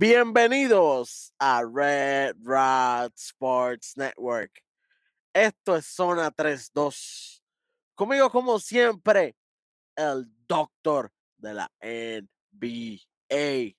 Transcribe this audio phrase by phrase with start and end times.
[0.00, 4.62] Bienvenidos a Red Rod Sports Network.
[5.32, 7.42] Esto es Zona 32.
[7.96, 9.34] Conmigo, como siempre,
[9.96, 13.74] el doctor de la NBA,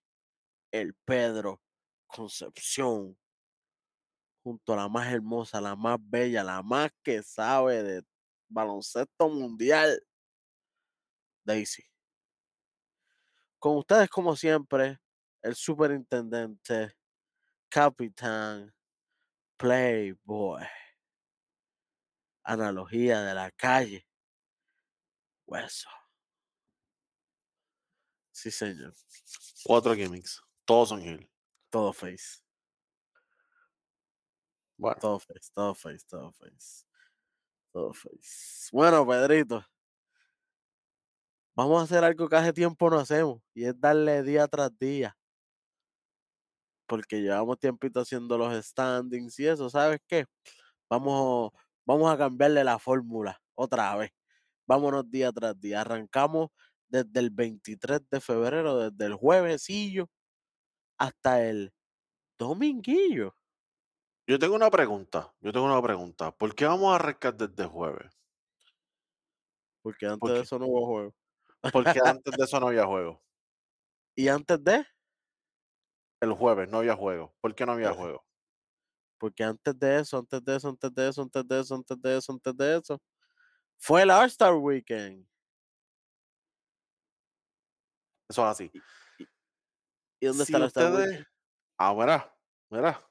[0.73, 1.61] el Pedro
[2.05, 3.17] Concepción,
[4.43, 8.03] junto a la más hermosa, la más bella, la más que sabe de
[8.49, 10.05] baloncesto mundial,
[11.45, 11.86] Daisy.
[13.58, 14.99] Con ustedes, como siempre,
[15.41, 16.95] el superintendente,
[17.70, 18.73] capitán,
[19.57, 20.66] playboy,
[22.43, 24.07] analogía de la calle,
[25.45, 25.89] hueso.
[28.31, 28.95] Sí, señor.
[29.66, 30.41] Cuatro gimmicks.
[30.63, 31.30] Todos son Hill.
[31.69, 32.41] Todo face.
[34.77, 36.85] Bueno, Todo face, todo face, todo face.
[37.73, 38.69] Todo face.
[38.71, 39.66] Bueno, Pedrito.
[41.53, 43.42] Vamos a hacer algo que hace tiempo no hacemos.
[43.53, 45.19] Y es darle día tras día.
[46.90, 50.26] Porque llevamos tiempito haciendo los standings y eso, ¿sabes qué?
[50.90, 51.52] Vamos,
[51.86, 54.12] vamos a cambiarle la fórmula otra vez.
[54.68, 55.82] Vámonos día tras día.
[55.82, 56.50] Arrancamos
[56.88, 60.10] desde el 23 de febrero, desde el juevesillo
[60.98, 61.72] hasta el
[62.40, 63.36] dominguillo.
[64.28, 65.32] yo tengo una pregunta.
[65.42, 66.32] Yo tengo una pregunta.
[66.32, 68.12] ¿Por qué vamos a arrancar desde jueves?
[69.84, 71.16] Porque antes ¿Por de eso no hubo juego.
[71.72, 73.22] Porque antes de eso no había juego.
[74.16, 74.86] Y antes de,
[76.22, 77.34] El jueves no había juego.
[77.42, 78.25] ¿Por qué no había juego?
[79.20, 82.17] porque antes de eso, antes de eso, antes de eso, antes de eso, antes de
[82.17, 83.02] eso, antes de eso,
[83.78, 85.28] fue el All-Star Weekend.
[88.30, 88.72] Eso es así.
[90.20, 91.09] ¿Y dónde Si está el All-Star ustedes.
[91.09, 91.28] Weekend?
[91.78, 92.38] Ah, mira,
[92.70, 93.09] mira.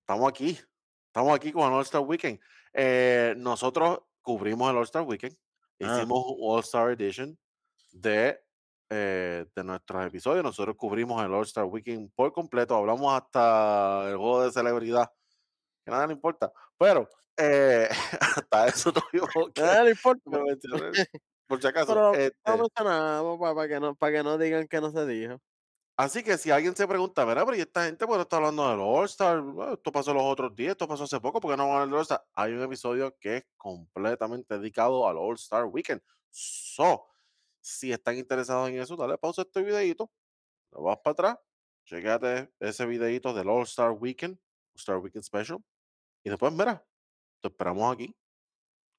[0.00, 0.58] Estamos aquí.
[1.06, 2.38] Estamos aquí con el All-Star Weekend.
[2.72, 5.36] Eh, nosotros cubrimos el All-Star Weekend.
[5.80, 5.96] Ah.
[5.96, 7.38] Hicimos un All-Star Edition
[7.92, 8.38] de,
[8.90, 10.44] eh, de nuestros episodios.
[10.44, 12.76] Nosotros cubrimos el All-Star Weekend por completo.
[12.76, 15.10] Hablamos hasta el juego de celebridad.
[15.84, 16.52] Que nada le importa.
[16.78, 17.88] Pero eh,
[18.20, 20.30] hasta eso tuvimos que Nada le importa.
[21.46, 21.86] Por si acaso.
[21.86, 25.40] Pero este, no mencionamos para que no, para que no digan que no se dijo.
[25.98, 28.80] Así que si alguien se pregunta, mira, pero ¿y esta gente qué está hablando del
[28.80, 29.40] All-Star?
[29.40, 31.82] Bueno, Esto pasó los otros días, esto pasó hace poco, ¿por qué no van a
[31.82, 32.24] hablar del All-Star?
[32.34, 36.02] Hay un episodio que es completamente dedicado al All-Star Weekend.
[36.30, 37.06] So,
[37.66, 40.12] si están interesados en eso, dale pausa a este videito,
[40.72, 41.38] lo vas para atrás,
[41.86, 44.38] chequéate ese videito del All-Star Weekend,
[44.74, 45.58] All-Star Weekend Special,
[46.24, 46.86] y después, mira,
[47.42, 48.16] te esperamos aquí.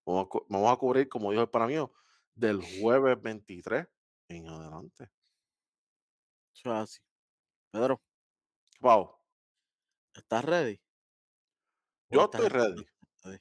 [0.05, 1.94] Vamos a, cu- vamos a cubrir, como dijo el para mío,
[2.35, 3.88] del jueves 23
[4.29, 5.09] en adelante.
[6.53, 6.99] Eso es así.
[7.72, 8.01] Pedro,
[8.81, 9.19] Wow,
[10.13, 10.81] ¿estás ready?
[12.09, 12.84] ¿O yo estoy ready.
[13.23, 13.38] ready?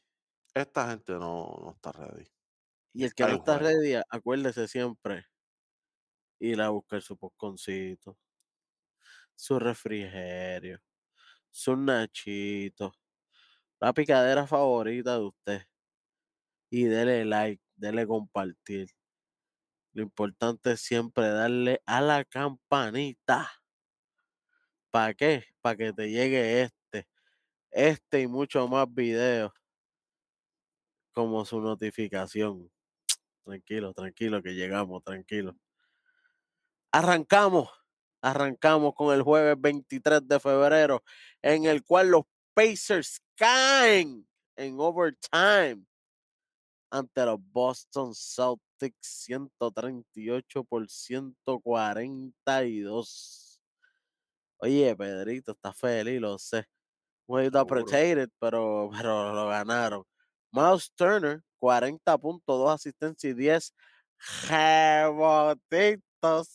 [0.54, 2.25] Esta gente no, no está ready.
[2.97, 3.69] Y el que no está juego.
[3.69, 5.27] ready, acuérdese siempre
[6.39, 8.17] ir a buscar su posconcito,
[9.34, 10.81] su refrigerio,
[11.51, 12.99] sus nachitos,
[13.81, 15.62] la picadera favorita de usted.
[16.71, 18.89] Y dele like, dele compartir.
[19.93, 23.51] Lo importante es siempre darle a la campanita.
[24.91, 25.45] ¿Para qué?
[25.61, 27.06] Para que te llegue este,
[27.71, 29.53] este y mucho más videos
[31.12, 32.71] como su notificación.
[33.47, 35.57] Tranquilo, tranquilo, que llegamos, tranquilo.
[36.91, 37.71] Arrancamos,
[38.21, 41.05] arrancamos con el jueves 23 de febrero,
[41.43, 42.25] en el cual los
[42.55, 45.87] Pacers caen en overtime
[46.91, 53.62] ante los Boston Celtics 138 por 142.
[54.56, 56.67] Oye, Pedrito, está feliz, lo sé.
[57.27, 57.61] Seguro.
[57.61, 60.03] appreciated, pero, pero lo ganaron.
[60.51, 63.75] Miles Turner, 40 puntos, 2 asistencias y 10
[64.49, 66.03] rebotitos.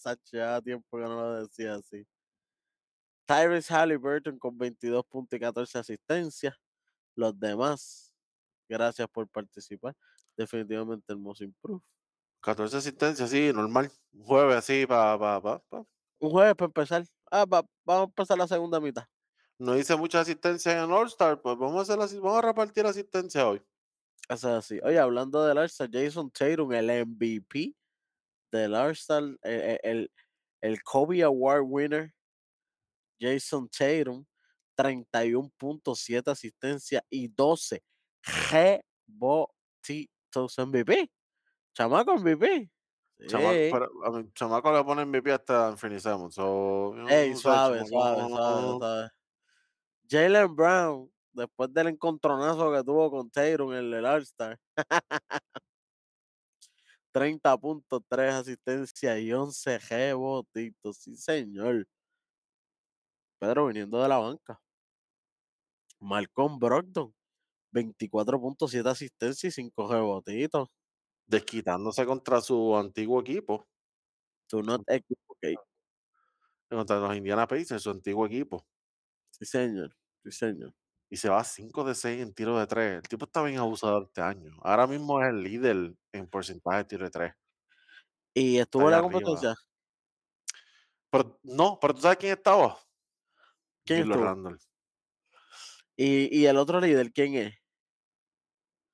[0.05, 2.05] Hacía tiempo que no lo decía así.
[3.25, 6.55] Tyrese Halliburton con 22 puntos y 14 asistencias.
[7.15, 8.13] Los demás,
[8.69, 9.95] gracias por participar.
[10.37, 11.83] Definitivamente el most improved.
[12.41, 13.91] 14 asistencias, sí, normal.
[14.13, 15.85] Un jueves así, pa, pa, pa, pa.
[16.19, 17.03] Un jueves para empezar.
[17.29, 19.05] Ah, va- vamos a empezar la segunda mitad.
[19.59, 23.47] No hice mucha asistencia en All-Star, pues vamos a, hacer la vamos a repartir asistencia
[23.47, 23.61] hoy.
[24.31, 24.79] Así.
[24.83, 27.75] Oye, hablando del All-Star, Jason Tatum, el MVP
[28.51, 30.11] del All-Star, eh, eh, el,
[30.61, 32.13] el Kobe Award winner,
[33.19, 34.25] Jason Tatum,
[34.75, 37.83] 31 puntos, 7 asistencias y 12
[38.51, 41.11] rebotitos MVP.
[41.73, 42.69] Chamaco MVP.
[43.27, 43.69] Chama- Sí.
[43.71, 46.33] pero a mi chamaco le pone MVP hasta Anthony Simmons.
[46.35, 49.09] So, you Ey, know, sea, suave, chamaco suave, suave, suave.
[50.09, 54.59] Jalen Brown, después del encontronazo que tuvo con Tatum en el All-Star.
[57.11, 60.97] 30 puntos, 3 asistencias y 11 rebotitos.
[60.97, 61.85] Sí, señor.
[63.39, 64.61] Pedro viniendo de la banca.
[65.99, 67.13] Malcolm Brogdon,
[67.71, 70.69] 24.7 asistencias y 5 rebotitos.
[71.27, 73.67] Desquitándose contra su antiguo equipo.
[74.51, 75.57] Do not equivocate.
[76.69, 78.65] Contra los Indiana Pacers, su antiguo equipo.
[79.31, 79.95] Sí, señor.
[80.23, 80.73] Sí, señor.
[81.11, 82.95] Y se va 5 de 6 en tiro de 3.
[82.95, 84.57] El tipo está bien abusador este año.
[84.63, 87.33] Ahora mismo es el líder en porcentaje de tiro de 3.
[88.33, 89.11] Y estuvo en la arriba.
[89.11, 89.55] competencia.
[91.09, 92.77] Pero no, pero ¿tú sabes quién estaba?
[93.85, 94.55] ¿Quién estuvo?
[95.97, 97.55] Y, y el otro líder, ¿quién es?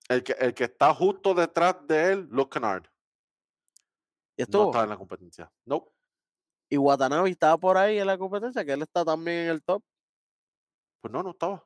[0.10, 2.88] El que, el que está justo detrás de él, Luke Kennard.
[4.38, 4.66] ¿Y No estuvo?
[4.66, 5.52] estaba en la competencia.
[5.66, 5.94] No.
[6.70, 9.84] Y Watanabe estaba por ahí en la competencia, que él está también en el top.
[11.02, 11.64] Pues no, no estaba.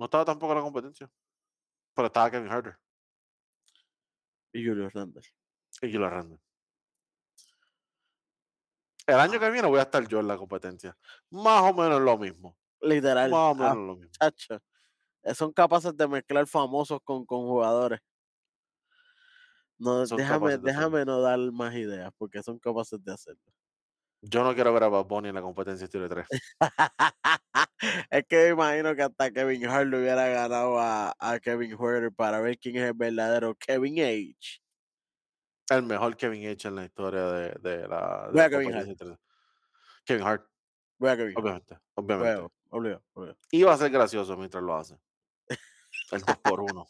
[0.00, 1.10] No estaba tampoco en la competencia.
[1.94, 2.78] Pero estaba Kevin Herter
[4.50, 5.20] Y Julius Randle.
[5.82, 6.38] y Julius Randle.
[9.06, 10.96] El año que viene voy a estar yo en la competencia.
[11.28, 12.56] Más o menos lo mismo.
[12.80, 13.30] Literal.
[13.30, 14.10] Más o ah, menos lo mismo.
[14.18, 14.62] chacho.
[15.22, 18.00] Eh, Son capaces de mezclar famosos con, con jugadores.
[19.76, 23.52] No, Son déjame, déjame no dar más ideas, porque son capaces de hacerlo.
[24.22, 26.26] Yo no quiero ver a Bad Bunny en la competencia de 3.
[28.10, 32.12] es que me imagino que hasta Kevin Hart le hubiera ganado a, a Kevin Huerter
[32.12, 34.62] para ver quién es el verdadero Kevin H.
[35.70, 38.96] El mejor Kevin H en la historia de, de la, de Voy a la Kevin
[38.96, 39.18] 3.
[40.04, 40.46] Kevin Hart,
[40.98, 41.38] Voy a Kevin Hart.
[41.38, 41.78] obviamente.
[41.94, 42.30] Obviamente.
[42.30, 43.38] Huevo, obligado, obligado.
[43.50, 44.98] Y va a ser gracioso mientras lo hace.
[46.12, 46.86] El 2 por 1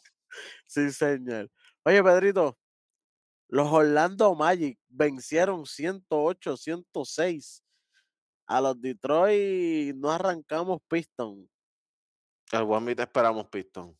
[0.65, 1.49] Sí, señor.
[1.83, 2.57] Oye, Pedrito,
[3.51, 7.61] los Orlando Magic vencieron 108-106
[8.47, 9.95] a los Detroit.
[9.95, 11.47] No arrancamos Piston.
[12.51, 13.95] El Wemby te esperamos, Piston.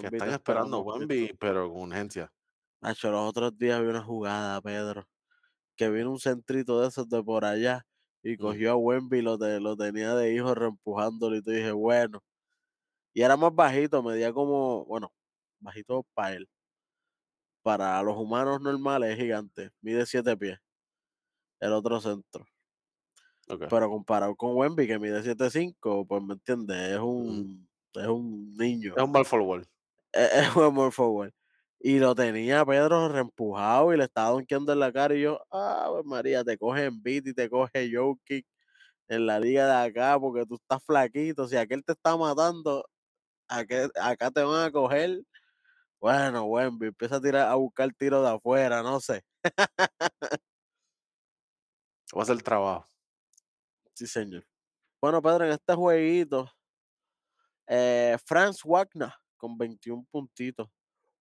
[0.00, 2.32] Que están esperando Wemby, pero con urgencia.
[2.80, 5.06] Nacho, los otros días vi una jugada, Pedro,
[5.76, 7.86] que vino un centrito de esos de por allá
[8.22, 8.38] y Mm.
[8.38, 12.22] cogió a Wemby y lo, te- lo tenía de hijo reempujándolo y te dije, bueno.
[13.14, 15.12] Y era más bajito, medía como, bueno,
[15.60, 16.48] bajito para él.
[17.62, 20.58] Para los humanos normales es gigante, mide siete pies.
[21.60, 22.44] El otro centro.
[23.68, 28.94] Pero comparado con Wemby, que mide 7'5, pues me entiendes, es un, es un niño.
[28.96, 29.66] Es un mal forward.
[30.12, 31.32] Es, es un more forward.
[31.80, 35.14] Y lo tenía Pedro reempujado y le estaba donkeando en la cara.
[35.16, 38.46] Y yo, ah, pues María, te coge en beat y te coge Jokic
[39.08, 41.48] en la liga de acá porque tú estás flaquito.
[41.48, 42.84] Si aquel te está matando,
[43.48, 45.22] aquel- acá te van a coger.
[46.02, 49.22] Bueno, Wemby, empieza a tirar a buscar tiro de afuera, no sé.
[52.16, 52.88] Va a ser el trabajo.
[53.94, 54.44] Sí, señor.
[55.00, 56.50] Bueno, Pedro, en este jueguito,
[57.68, 60.68] eh, Franz Wagner con 21 puntitos.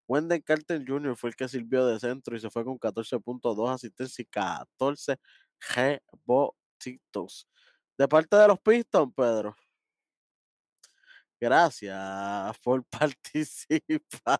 [0.07, 1.15] Wendell Carter Jr.
[1.15, 5.17] fue el que sirvió de centro y se fue con 14.2 asistencias y 14
[5.75, 7.47] rebotitos.
[7.99, 9.55] De parte de los Pistons, Pedro.
[11.41, 14.39] Gracias por participar.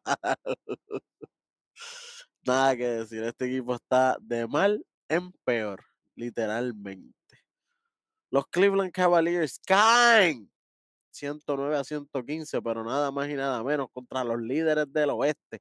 [2.45, 5.83] Nada que decir, este equipo está de mal en peor,
[6.15, 7.15] literalmente.
[8.30, 10.51] Los Cleveland Cavaliers caen
[11.09, 15.59] 109 a 115, pero nada más y nada menos contra los líderes del oeste,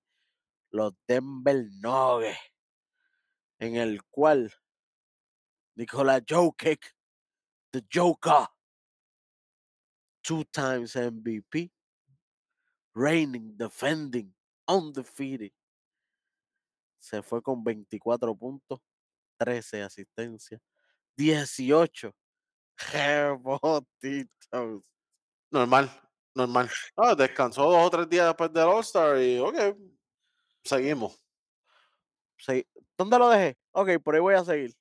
[0.70, 2.38] los Denver Nuggets,
[3.58, 4.52] en el cual
[5.74, 6.94] Nikola Jokic,
[7.72, 8.46] the Joker,
[10.22, 11.70] two times MVP,
[12.94, 14.34] reigning, defending,
[14.66, 15.52] undefeated,
[16.98, 18.80] se fue con 24 puntos,
[19.38, 20.60] 13 asistencias,
[21.16, 22.14] 18
[22.92, 24.82] rebotitos.
[25.50, 25.90] Normal,
[26.34, 26.70] normal.
[26.96, 29.76] Ah, descansó dos o tres días después del All-Star y ok,
[30.64, 31.18] seguimos.
[32.96, 33.58] ¿Dónde lo dejé?
[33.72, 34.74] Ok, por ahí voy a seguir.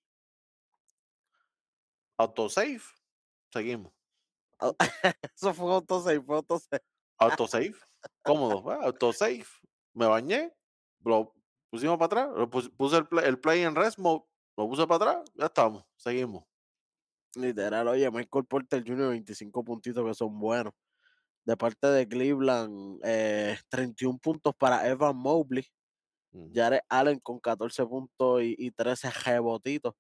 [2.18, 2.82] Autosave,
[3.52, 3.99] seguimos.
[4.60, 4.76] Au-
[5.36, 6.82] Eso fue autosave, fue autosave.
[7.18, 7.74] Autosave,
[8.24, 8.70] cómodo.
[8.72, 9.46] ah, autosave,
[9.94, 10.54] me bañé,
[11.04, 11.34] lo
[11.70, 14.24] pusimos para atrás, lo pus- puse el play, el play en rest mode,
[14.58, 16.44] lo puse para atrás, ya estamos, seguimos.
[17.36, 20.74] Literal, oye, Michael Porter Jr., 25 puntitos que son buenos.
[21.46, 25.66] De parte de Cleveland, eh, 31 puntos para Evan Mobley.
[26.54, 29.96] Jared Allen con 14 puntos y, y 13 rebotitos.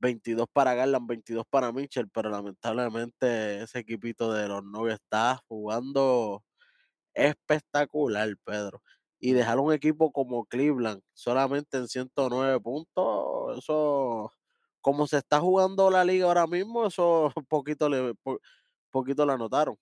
[0.00, 6.44] 22 para Garland, 22 para Mitchell, pero lamentablemente ese equipito de los Nuggets está jugando
[7.14, 8.82] espectacular, Pedro.
[9.18, 9.34] Y Ujú.
[9.34, 14.32] dejar un equipo como Cleveland solamente en 109 puntos, eso,
[14.80, 18.40] como se está jugando la liga ahora mismo, eso poquito le, po-
[18.90, 19.76] poquito la anotaron.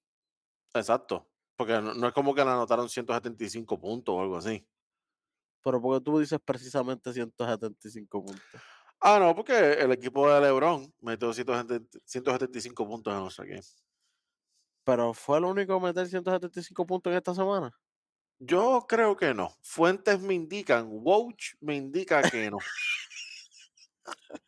[0.75, 4.67] Exacto, porque no, no es como que le anotaron 175 puntos o algo así.
[5.63, 8.63] Pero porque tú dices precisamente 175 puntos.
[9.07, 13.61] Ah, no, porque el equipo de LeBron metió 170 175 puntos en All-Star Game.
[14.83, 17.71] Pero fue el único en meter 175 puntos en esta semana.
[18.39, 19.51] Yo creo que no.
[19.61, 22.57] Fuentes me indican, Woj me indica que no.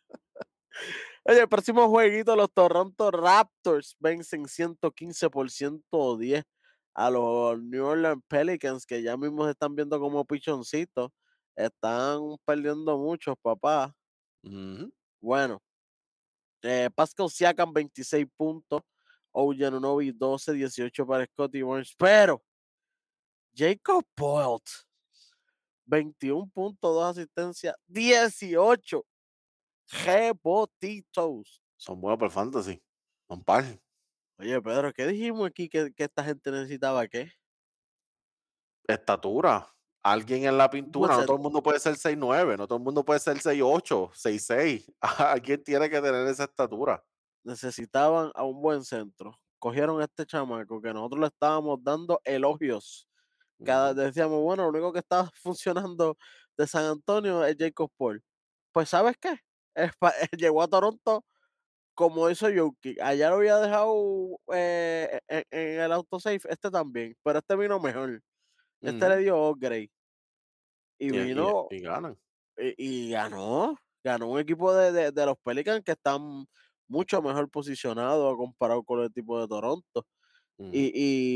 [1.25, 6.43] Oye, el próximo jueguito, los Toronto Raptors vencen 115 por 110
[6.95, 11.11] a los New Orleans Pelicans, que ya mismo se están viendo como pichoncitos.
[11.55, 13.93] Están perdiendo muchos, papá.
[14.43, 14.91] Ujú.
[15.21, 15.61] Bueno,
[16.61, 18.81] eh, Pascal Siakam 26 puntos,
[19.31, 22.43] Ojeanovic 12, 18 para Scotty Barnes, pero
[23.53, 24.87] Jacob Bolt
[25.85, 29.05] 21 puntos, 2 asistencias, 18
[30.05, 31.61] rebotitos.
[31.77, 32.83] Son buenos para el fantasy.
[33.27, 33.63] Son par.
[34.39, 37.31] Oye, Pedro, ¿qué dijimos aquí que, que esta gente necesitaba qué?
[38.95, 39.55] Estatura.
[40.03, 41.15] Alguien en la pintura.
[41.17, 42.57] No todo el mundo puede ser 6'9".
[42.57, 44.91] No todo el mundo puede ser 6'8", 6'6".
[45.01, 47.03] Alguien tiene que tener esa estatura.
[47.43, 49.39] necesitaban a un buen centro.
[49.59, 53.07] Cogieron a este chamaco que nosotros le estábamos dando elogios.
[53.63, 56.17] Cada decíamos, bueno, lo único que está funcionando
[56.57, 58.23] de San Antonio es Jacob Paul.
[58.73, 59.37] Pues, ¿sabes qué?
[60.37, 61.25] Llegó a Toronto
[61.95, 63.01] como hizo Jokic.
[63.01, 68.21] Allá lo había dejado eh, en, en el autosave, este también, pero este vino mejor.
[68.87, 69.23] Este le ujú.
[69.23, 69.91] dio upgrade
[70.99, 72.17] y Y, vino y ganan.
[72.57, 73.77] y, y ganó.
[74.03, 76.47] Ganó un equipo de, de- de los Pelicans que están
[76.87, 80.07] mucho mejor posicionados comparado con el equipo de Toronto.
[80.71, 80.91] Y,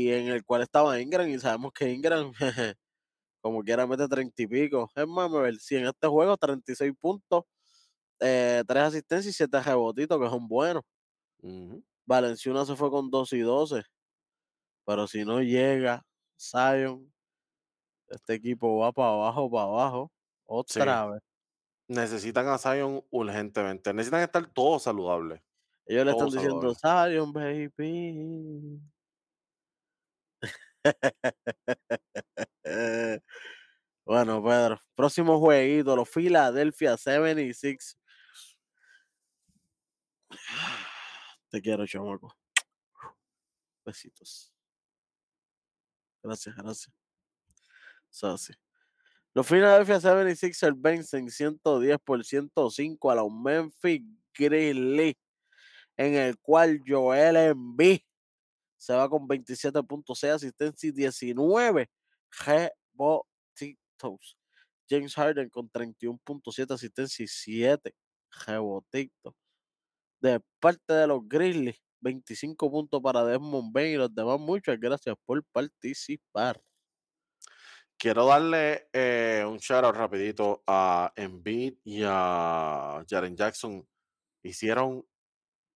[0.08, 2.32] y en el cual estaba Ingram, y sabemos que Ingram,
[3.42, 4.90] como quiera, mete treinta y pico.
[4.94, 7.44] Es más, me ver, si en este juego 36 puntos,
[8.20, 10.82] eh, 3 asistencias y 7 rebotitos, que son buenos.
[11.42, 11.82] ujú.
[12.06, 13.82] Valenciuna se fue con 2 y 12.
[14.86, 16.04] Pero si no llega
[16.38, 17.11] Zion,
[18.12, 20.12] este equipo va para abajo, para abajo.
[20.66, 20.80] Sí.
[20.80, 21.22] Otra vez.
[21.88, 23.92] Necesitan a Zion urgentemente.
[23.92, 25.42] Necesitan estar todos saludables.
[25.86, 27.14] Ellos le están diciendo, saludables.
[27.14, 28.80] Zion, baby.
[34.04, 37.96] Bueno, Pedro, próximo jueguito, los Philadelphia 76.
[41.50, 42.34] Te quiero, chamaco.
[43.84, 44.52] Besitos.
[46.22, 47.01] Gracias, gracias.
[48.20, 48.52] Así.
[49.34, 54.02] Los Philadelphia 76ers vencen 110 por 105 a los Memphis
[54.34, 55.16] Grizzlies,
[55.96, 58.00] en el cual Joel Embiid
[58.76, 61.88] se va con 27.6 asistencia y 19
[62.44, 64.36] rebotitos.
[64.88, 67.94] James Harden con 31.7 asistencia y 7
[68.46, 69.34] rebotitos.
[70.20, 74.38] De parte de los Grizzlies, 25 puntos para Desmond Bain y los demás.
[74.38, 76.60] Muchas gracias por participar.
[77.98, 83.86] Quiero darle eh, un shout out rapidito a Embiid y a Jaren Jackson.
[84.42, 85.06] Hicieron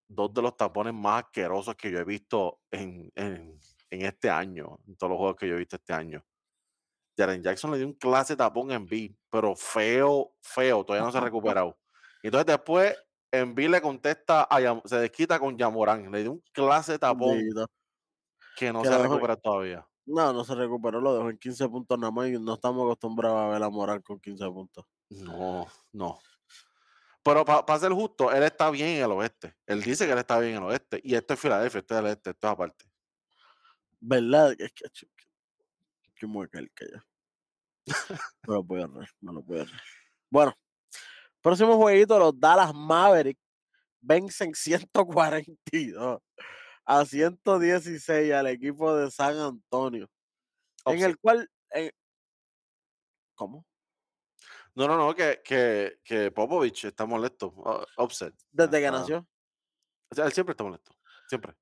[0.09, 3.59] dos de los tapones más asquerosos que yo he visto en, en,
[3.91, 6.25] en este año, en todos los juegos que yo he visto este año.
[7.17, 11.13] Jaren Jackson le dio un clase de tapón a Embiid, pero feo, feo, todavía no
[11.13, 11.79] se ha recuperado.
[12.23, 12.97] Entonces después
[13.31, 17.39] Embiid le contesta, a Yam- se desquita con Yamorán, le dio un clase de tapón
[18.57, 19.87] que no Que se ha recuperado todavía.
[20.07, 23.41] No, no se recuperó, lo dejó en 15 puntos nada más y no estamos acostumbrados
[23.41, 24.85] a ver a Moral con 15 puntos.
[25.11, 26.19] No, no.
[27.25, 29.57] Pero para ser justo, él está bien en el oeste.
[29.67, 31.01] Él dice que él está bien en el oeste.
[31.03, 32.85] Y esto es Filadelfia, esto es el este, esto es aparte.
[33.99, 34.55] ¿Verdad?
[34.59, 35.07] Es que, que,
[36.15, 37.05] que mueca el que ya.
[38.47, 39.81] No lo puedo errar, no lo puedo errar.
[40.31, 40.55] Bueno,
[41.41, 43.43] próximo jueguito, los Dallas Mavericks
[44.01, 46.23] vencen 142
[46.87, 50.09] a 116 al equipo de San Antonio.
[50.87, 51.51] En el cual.
[51.71, 51.91] en-
[53.35, 53.67] ¿Cómo?
[54.75, 57.53] No, no, no, que, que, que Popovich está molesto.
[57.99, 58.35] upset.
[58.51, 59.27] Desde que nació.
[60.11, 60.93] o sea, él siempre está molesto.
[61.29, 61.55] Siempre.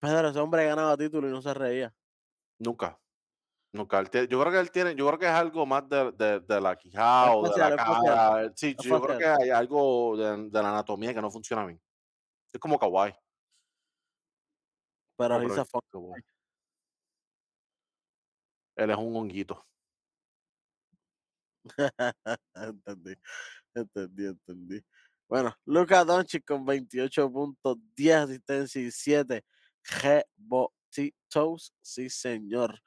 [0.00, 1.94] Pedro, ese hombre ganaba título y no se reía.
[2.58, 2.98] Nunca.
[3.72, 4.00] Nunca.
[4.00, 6.60] Él yo creo que él tiene, yo creo que es algo más de, de, de
[6.60, 8.44] la quijada o de la cara.
[8.44, 11.80] eh, Sí, yo creo que hay algo de, de la anatomía que no funciona bien.
[12.52, 13.14] Es como Kawhi.
[15.20, 15.66] Pero No, he's a.
[18.76, 19.62] Él es un honguito.
[22.54, 23.14] entendí,
[23.74, 24.82] entendí, entendí.
[25.28, 29.44] Bueno, Luka Doncic con 28 puntos, 10 asistencias y 7
[29.84, 31.74] rebotitos.
[31.82, 32.80] Sí, señor.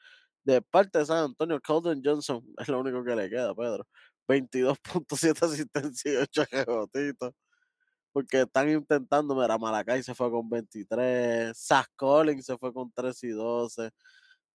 [0.44, 3.88] De parte de San Antonio, Colden Johnson es lo único que le queda, Pedro.
[4.28, 7.32] 22.7 asistencias y 8 rebotitos.
[8.14, 13.24] Porque están intentando, mira, Malacay se fue con 23, Zach Collins se fue con 3
[13.24, 13.90] y 12.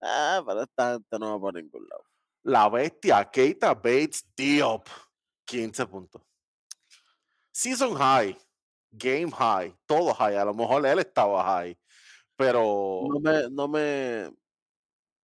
[0.01, 2.03] Ah, pero esta gente no va por ningún lado.
[2.43, 4.87] La bestia, Keita Bates Diop.
[5.45, 6.21] 15 puntos.
[7.51, 8.37] season high,
[8.91, 10.37] game high, todo high.
[10.37, 11.77] A lo mejor él estaba high,
[12.37, 14.31] pero No me no me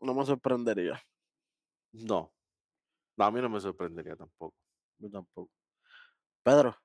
[0.01, 1.01] no me sorprendería.
[1.93, 2.33] no.
[3.17, 4.55] A mí no me sorprendería tampoco.
[4.99, 5.51] Yo tampoco.
[6.43, 6.75] Pedro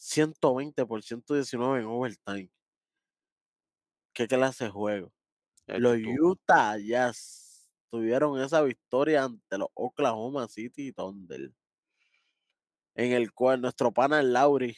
[0.00, 2.50] 120 por 119 en overtime.
[4.14, 5.12] ¿Qué clase de juego?
[5.66, 11.52] Los tú- Utah Jazz tuvieron esa victoria ante los Oklahoma City Thunder.
[12.94, 14.76] En el cual nuestro pana es Lauri,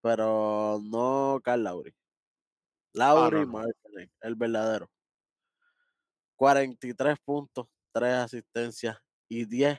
[0.00, 1.94] pero no Carl Lauri.
[2.94, 3.52] Lauri Ah, no.
[3.52, 4.90] Markkanen, el verdadero.
[6.36, 8.98] 43 puntos, 3 asistencias
[9.28, 9.78] y 10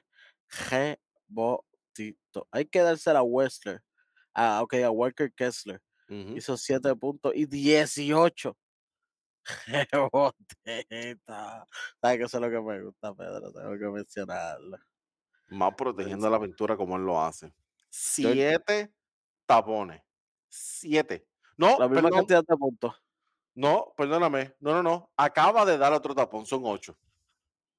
[0.69, 2.43] rebotitos.
[2.51, 3.81] Hay que dársela a Westler.
[4.35, 5.81] Ah, ok, a Walker Kessler.
[6.09, 6.37] Ujú.
[6.37, 8.55] Hizo 7 puntos y 18
[9.91, 10.35] rebotitos.
[12.01, 13.51] ¿Sabes que eso es lo que me gusta, Pedro?
[13.51, 14.77] Tengo que mencionarlo.
[15.49, 17.53] Más protegiendo la pintura como él lo hace.
[17.89, 18.93] Siete
[19.45, 20.01] tapones.
[20.49, 21.27] Siete.
[21.57, 22.93] No, La misma perdón, cantidad de puntos.
[23.55, 24.53] no, perdóname.
[24.59, 25.11] No, no, no.
[25.15, 26.97] Acaba de dar otro tapón, son ocho.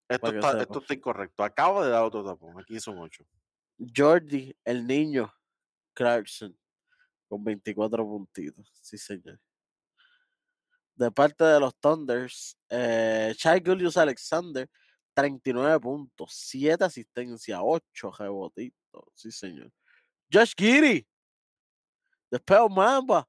[0.09, 1.43] Esto está, esto está incorrecto.
[1.45, 2.59] Acaba de dar otro tapón.
[2.61, 3.25] Aquí son ocho.
[3.95, 5.33] Jordi, el niño
[5.97, 6.57] Clarkson,
[7.29, 8.71] con 24 puntitos.
[8.83, 9.41] Sí, señor.
[10.95, 14.69] De parte de los Thunders, eh, Shai Julius Alexander,
[15.15, 19.05] 39 puntos, 7 asistencias, 8 rebotitos.
[19.15, 19.73] Sí, señor.
[20.31, 21.07] Josh Giddy,
[22.31, 23.27] de Spell Mamba,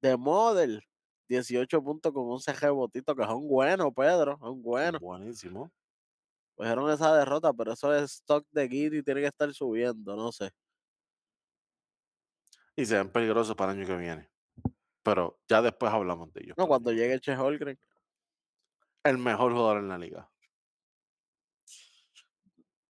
[0.00, 0.82] de Model,
[1.28, 5.00] 18 puntos con 11 rebotitos, que son buenos, Pedro, son buenos.
[5.00, 5.72] Buenísimo.
[6.54, 10.50] Cogieron esa derrota, pero eso es stock de Giddy, tiene que estar subiendo, no sé.
[12.76, 14.30] Y se ven peligrosos para el año que viene.
[15.02, 16.56] Pero ya después hablamos de ellos.
[16.56, 17.78] No, cuando llegue Che Holgren.
[19.04, 20.30] El mejor jugador en la liga.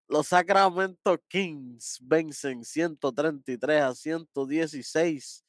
[0.06, 5.44] Los Sacramento Kings vencen 133 a 116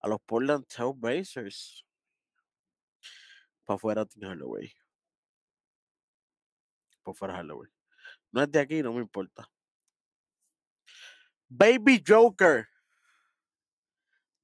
[0.00, 1.84] a los Portland Trail Blazers.
[3.64, 4.72] Para afuera Tim Hardaway.
[7.02, 7.70] Para afuera Hardaway.
[8.32, 9.50] No es de aquí, no me importa.
[11.48, 12.66] Baby Joker.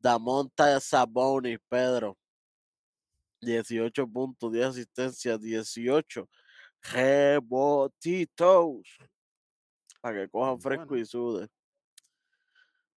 [0.07, 2.17] Damonta Sabonis, Pedro.
[3.43, 6.29] 18 puntos, 10 asistencias, 18
[6.93, 8.87] rebotitos.
[10.01, 11.03] Para que cojan fresco Bueno.
[11.03, 11.49] y sude.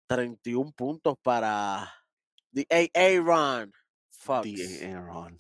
[0.08, 1.92] 31 puntos para
[2.54, 3.74] The Aaron
[4.12, 4.44] Fox.
[4.44, 5.00] D.A.
[5.00, 5.38] Aaron.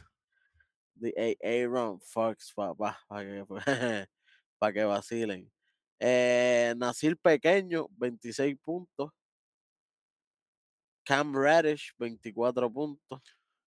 [0.99, 3.45] The Aaron Fox, papá, para que,
[4.57, 5.51] pa' que vacilen.
[5.99, 9.11] Eh, Nasir Pequeño, 26 puntos.
[11.09, 13.19] Cam Radish, 24 puntos.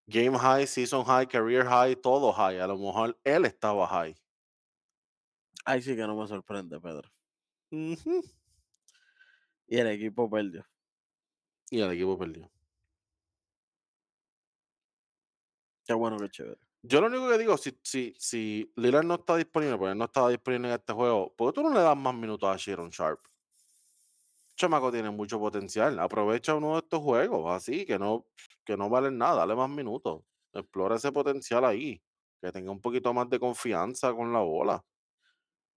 [0.06, 2.60] Game high, season high, career high, todo high.
[2.60, 4.14] A lo mejor él estaba high.
[5.64, 7.10] Ahí sí que no me sorprende, Pedro.
[7.70, 7.96] Y
[9.76, 10.64] el equipo perdió.
[11.68, 12.48] Y el equipo perdió.
[15.84, 16.60] Qué bueno, qué chévere.
[16.82, 20.04] Yo lo único que digo, si, si, si Lillard no está disponible, porque él no
[20.04, 22.90] estaba disponible en este juego, ¿por qué tú no le das más minutos a Sharon
[22.90, 23.18] Sharp?
[24.62, 25.98] Chamaco tiene mucho potencial.
[25.98, 28.28] Aprovecha uno de estos juegos, así, que no,
[28.64, 29.38] que no valen nada.
[29.38, 30.22] Dale más minutos.
[30.52, 32.00] Explora ese potencial ahí.
[32.40, 34.84] Que tenga un poquito más de confianza con la bola.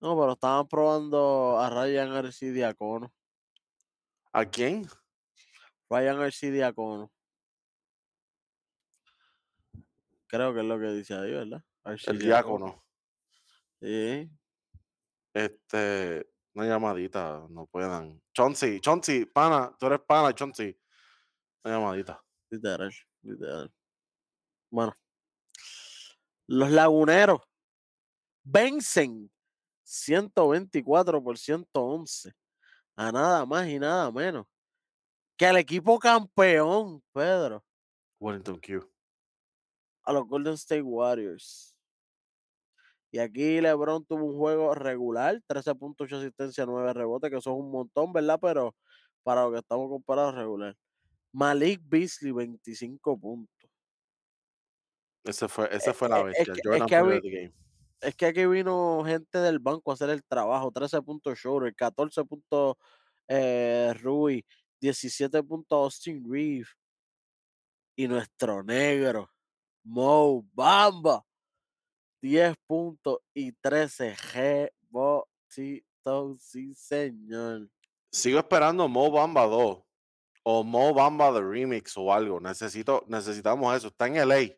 [0.02, 3.12] No, pero estaban probando a Ryan Arcidiacono.
[4.32, 4.88] ¿A quién?
[5.90, 7.12] Ryan Arcidiacono.
[10.28, 11.64] Creo que es lo que dice ahí, ¿verdad?
[12.06, 12.86] El diácono.
[13.82, 14.30] Sí.
[15.34, 18.22] Este, una llamadita, no puedan.
[18.34, 20.76] Chauncey, Chauncey, pana, tú eres pana, Chauncey.
[21.64, 22.24] Una llamadita.
[22.50, 22.92] Literal,
[23.22, 23.74] literal.
[24.72, 24.96] Bueno.
[26.48, 27.42] Los laguneros
[28.44, 29.32] vencen
[29.84, 32.32] 124 por 111
[32.96, 34.46] a nada más y nada menos
[35.38, 37.66] que al equipo campeón, Pedro,
[38.20, 38.90] Wellington Q.
[40.04, 41.75] a los Golden State Warriors.
[43.16, 47.72] Y aquí LeBron tuvo un juego regular, 13.8 asistencia, 9 rebotes, que eso es un
[47.72, 48.38] montón, ¿verdad?
[48.42, 48.76] Pero
[49.24, 50.76] para lo que estamos comparados regular.
[51.32, 53.70] Malik Beasley, 25 puntos.
[55.24, 56.54] Ese fue, ese Eh, fue la eh, es bestia.
[56.56, 57.54] que- es que.
[58.02, 60.70] Es que aquí vino gente del banco a hacer el trabajo.
[60.74, 62.76] 13 puntos Schroeder, 14 puntos
[63.30, 64.46] eh, Rui,
[64.82, 66.68] 17 puntos Austin Reeve.
[67.96, 69.30] Y nuestro negro,
[69.86, 71.24] Mo Bamba,
[72.26, 76.42] 10 puntos y 13 rebotitos.
[76.42, 77.70] Sí, señor.
[78.12, 79.78] Sigo esperando Mo Bamba 2
[80.44, 82.40] o Mo Bamba The Remix o algo.
[82.40, 83.90] Necesito, necesitamos eso.
[83.90, 84.56] Está en LA.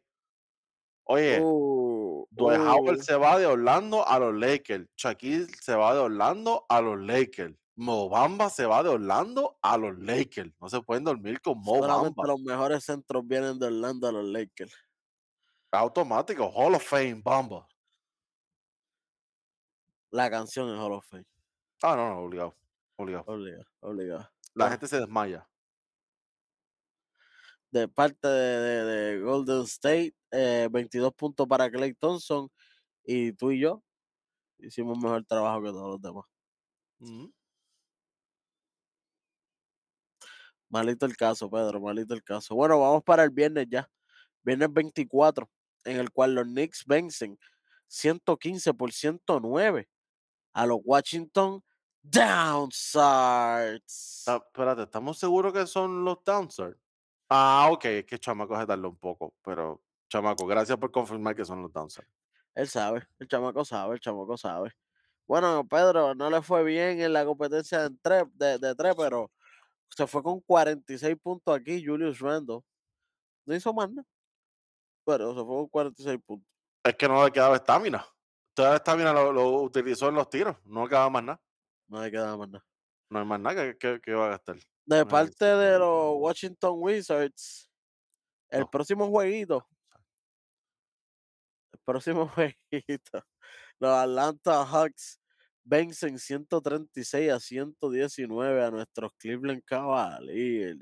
[1.09, 4.87] Oye, Uh, Dwight Howard se va de Orlando a los Lakers.
[4.95, 7.53] Shaquille se va de Orlando a los Lakers.
[7.75, 10.51] Mo Bamba se va de Orlando a los Lakers.
[10.61, 12.33] No se pueden dormir con Mo Solamente Bamba.
[12.33, 14.73] los mejores centros vienen de Orlando a los Lakers.
[15.71, 17.67] Automático, Hall of Fame, Bamba.
[20.11, 21.25] La canción es Hall of Fame.
[21.83, 22.55] Ah, no, no, obligado.
[22.95, 23.23] Obligado.
[23.27, 24.29] Obligado, obligado.
[24.55, 25.47] La gente se desmaya.
[27.69, 32.49] de parte de, de- de Golden State, eh, 22 puntos para Clay Thompson
[33.03, 33.83] y tú y yo
[34.59, 36.25] hicimos mejor trabajo que todos los demás.
[40.69, 42.55] Malito el caso, Pedro, malito el caso.
[42.55, 43.89] Bueno, vamos para el viernes ya.
[44.43, 45.49] Viernes 24,
[45.87, 47.39] en el cual los Knicks vencen
[47.87, 49.87] 115 por 109
[50.53, 51.63] a los Washington
[52.01, 54.23] Downsides.
[54.25, 56.77] Ta- espérate, ¿estamos seguros que son los Downstar?
[57.29, 61.45] Ah, ok, es que Chamaco se tardó un poco, pero Chamaco, gracias por confirmar que
[61.45, 62.07] son los Downstar.
[62.55, 64.71] Él sabe, el chamaco sabe, el chamaco sabe.
[65.27, 69.31] Bueno, Pedro, no le fue bien en la competencia de tres, de, de tres, pero
[69.89, 72.61] se fue con 46 puntos aquí, Julius Randle.
[73.45, 74.07] No hizo más nada,
[75.07, 76.49] pero se fue con 46 puntos.
[76.83, 78.05] Es que no le quedaba estamina.
[78.53, 81.41] Toda la estamina lo, lo utilizó en los tiros, no le quedaba más nada.
[81.87, 82.65] No le queda más nada.
[83.09, 84.57] No hay más nada que, que, que va a gastar.
[84.85, 87.71] De parte de los Washington Wizards,
[88.49, 88.69] el No.
[88.69, 89.65] próximo jueguito,
[91.73, 93.23] el próximo jueguito,
[93.79, 95.21] los Atlanta Hawks
[95.63, 100.77] vencen 136 a 119 a nuestros Cleveland Cavaliers.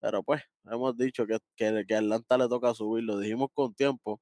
[0.00, 3.74] Pero pues, hemos dicho que, que, que a Atlanta le toca subir, lo dijimos con
[3.74, 4.20] tiempo,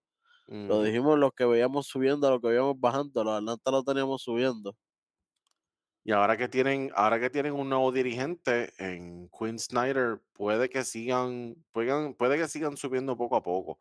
[0.66, 4.76] lo dijimos los que veíamos subiendo, los que veíamos bajando, los Atlanta lo teníamos subiendo.
[6.04, 10.84] Y ahora que tienen, ahora que tienen un nuevo dirigente en Quinn Snyder, puede que
[10.84, 13.78] sigan, puedan- puede que sigan subiendo poco a poco.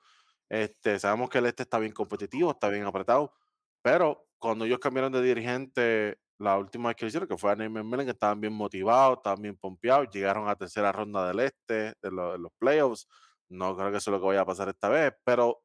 [0.49, 3.33] Este, sabemos que el este está bien competitivo, está bien apretado,
[3.81, 7.87] pero cuando ellos cambiaron de dirigente la última vez que hicieron, que fue a Neyman
[7.89, 12.11] Melen, que estaban bien motivados, estaban bien pompeados, llegaron a tercera ronda del este, de,
[12.11, 13.07] lo- de los playoffs.
[13.49, 15.63] No creo que eso es lo que vaya a pasar esta vez, pero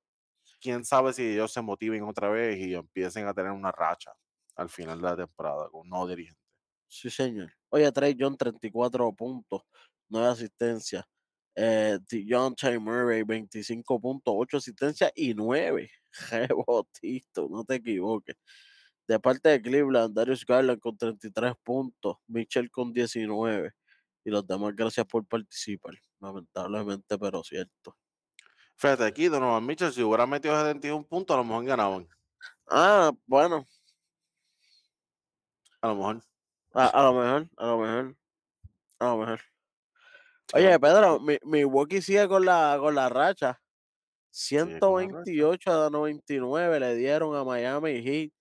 [0.60, 4.12] quién sabe si ellos se motiven otra vez y empiecen a tener una racha
[4.56, 6.40] al final de la temporada con un nuevo dirigente.
[6.88, 7.52] Sí, señor.
[7.70, 9.62] Oye, Trey John, 34 puntos,
[10.08, 11.04] 9 asistencias.
[11.54, 15.90] Eh, John Tay Murray, 25 puntos, 8 asistencias y 9
[16.30, 18.36] rebotitos, no te equivoques.
[19.12, 23.74] De parte de Cleveland, Darius Garland con 33 puntos, Mitchell con 19.
[24.24, 25.94] Y los demás, gracias por participar.
[26.18, 27.94] Lamentablemente, pero cierto.
[28.76, 32.08] Fíjate, aquí Donovan Mitchell, si hubiera metido 71 puntos, a lo mejor ganaban.
[32.68, 33.66] Ah, bueno,
[35.82, 36.22] A lo mejor.
[36.72, 38.16] a, a lo mejor, a lo mejor,
[38.98, 39.40] a lo mejor.
[40.54, 43.60] Oye, Pedro, mi, Milwaukee sigue con la, con la racha.
[44.30, 48.32] 128 a 99 le dieron a Miami Heat,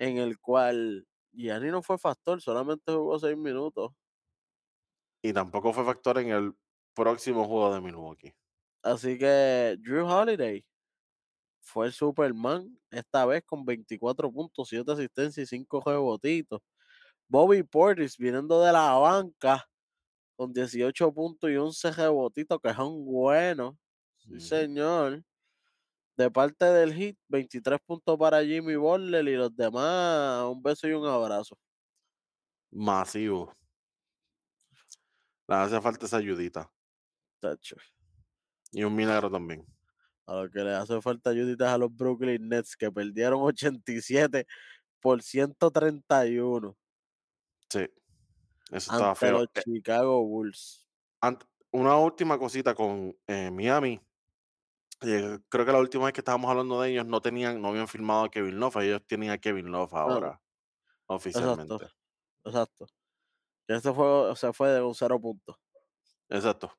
[0.00, 3.92] en el cual Gianni no fue factor, solamente jugó 6 minutos.
[5.22, 6.54] Y tampoco fue factor en el
[6.94, 8.34] próximo juego de Milwaukee.
[8.82, 10.64] Así que Drew Holiday
[11.60, 16.62] fue el Superman, esta vez con 24 puntos, 7 asistencias y 5 rebotitos.
[17.28, 19.68] Bobby Portis viniendo de la banca
[20.36, 23.76] con 18 puntos y 11 rebotitos, que son buenos.
[24.16, 25.22] Sí, señor.
[26.20, 30.92] De parte del Heat, 23 puntos para Jimmy Butler y los demás, un beso y
[30.92, 31.56] un abrazo.
[32.70, 33.56] Masivo.
[35.48, 36.70] Le hace falta esa ayudita.
[37.40, 37.76] tacho.
[38.70, 39.64] Y un milagro también.
[40.26, 44.46] A lo que le hace falta ayuditas a los Brooklyn Nets, que perdieron 87
[45.00, 46.76] por 131
[47.70, 47.88] Sí.
[48.70, 49.32] Eso estaba ante feo.
[49.38, 50.86] los Eh, Chicago Bulls.
[51.22, 53.98] ant- una última cosita con eh, Miami.
[55.02, 57.88] Eh, creo que la última vez que estábamos hablando de ellos no tenían, no habían
[57.88, 58.76] firmado a Kevin Love.
[58.76, 60.40] Ellos tienen a Kevin Love ahora,
[61.32, 61.86] Exacto, oficialmente.
[62.44, 62.86] exacto.
[63.68, 65.58] Que ese juego se fue de un cero punto.
[66.30, 66.72] Exacto.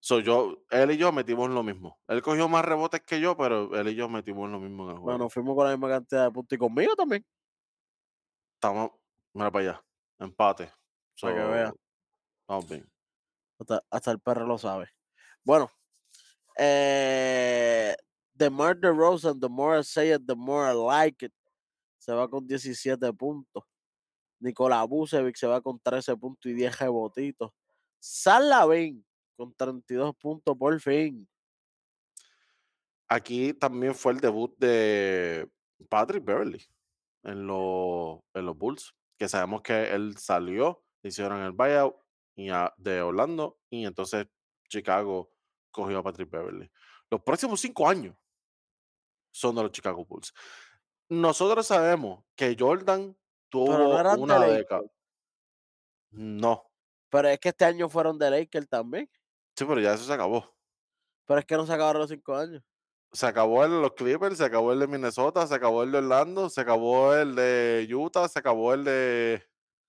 [0.00, 1.98] So, yo, él y yo metimos lo mismo.
[2.06, 4.98] Él cogió más rebotes que yo, pero él y yo metimos lo mismo en el
[4.98, 5.18] juego.
[5.18, 7.24] Bueno, fuimos con la misma cantidad de puntos y conmigo también,
[8.56, 8.90] Estamos,
[9.34, 9.84] mira para allá,
[10.18, 10.72] empate.
[11.20, 11.70] para que veas.
[11.70, 11.76] So,
[12.48, 12.90] vamos bien.
[13.58, 14.88] Hasta, hasta el perro lo sabe.
[15.44, 15.70] Bueno,
[16.58, 17.94] eh,
[18.36, 21.32] the more DeRozan, the more I say it, the more I like it.
[21.98, 23.64] Se va con 17 puntos.
[24.40, 27.50] Nicolás Vucevic se va con 13 puntos y 10 rebotitos.
[27.98, 29.04] Salavin
[29.36, 31.28] con 32 puntos por fin.
[33.08, 35.48] Aquí también fue el debut de
[35.88, 36.64] Patrick Beverly
[37.22, 41.96] en, los en los Bulls, que sabemos que él salió, hicieron el buyout
[42.76, 44.26] de Orlando y entonces
[44.68, 45.30] Chicago
[45.76, 46.70] cogió a Patrick Beverly.
[47.10, 48.16] Los próximos cinco años
[49.30, 50.32] son de los Chicago Bulls.
[51.08, 53.16] Nosotros sabemos que Jordan no
[53.48, 54.82] tuvo una década.
[56.10, 56.64] No.
[57.10, 59.08] Pero es que este año fueron de Lakers también,
[59.56, 60.54] Sí, pero ya eso se acabó.
[61.24, 62.62] pero es que no se acabaron los 5 años.
[63.12, 65.98] Se acabó el de los Clippers, se acabó el de Minnesota, se acabó el de
[65.98, 69.42] Orlando, se acabó el de Utah, se acabó el de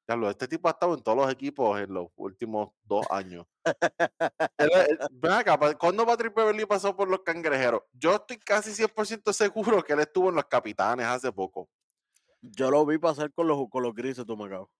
[0.07, 3.45] diablo, este tipo ha estado en todos los equipos en los últimos 2 años.
[4.57, 7.81] Él él ven acá, ¿cuándo Patrick Beverley pasó por los Cangrejeros?
[7.91, 11.69] Yo estoy casi 100% seguro que él estuvo en los Capitanes hace poco.
[12.41, 14.71] Yo lo vi pasar con los con los grises de Humacao.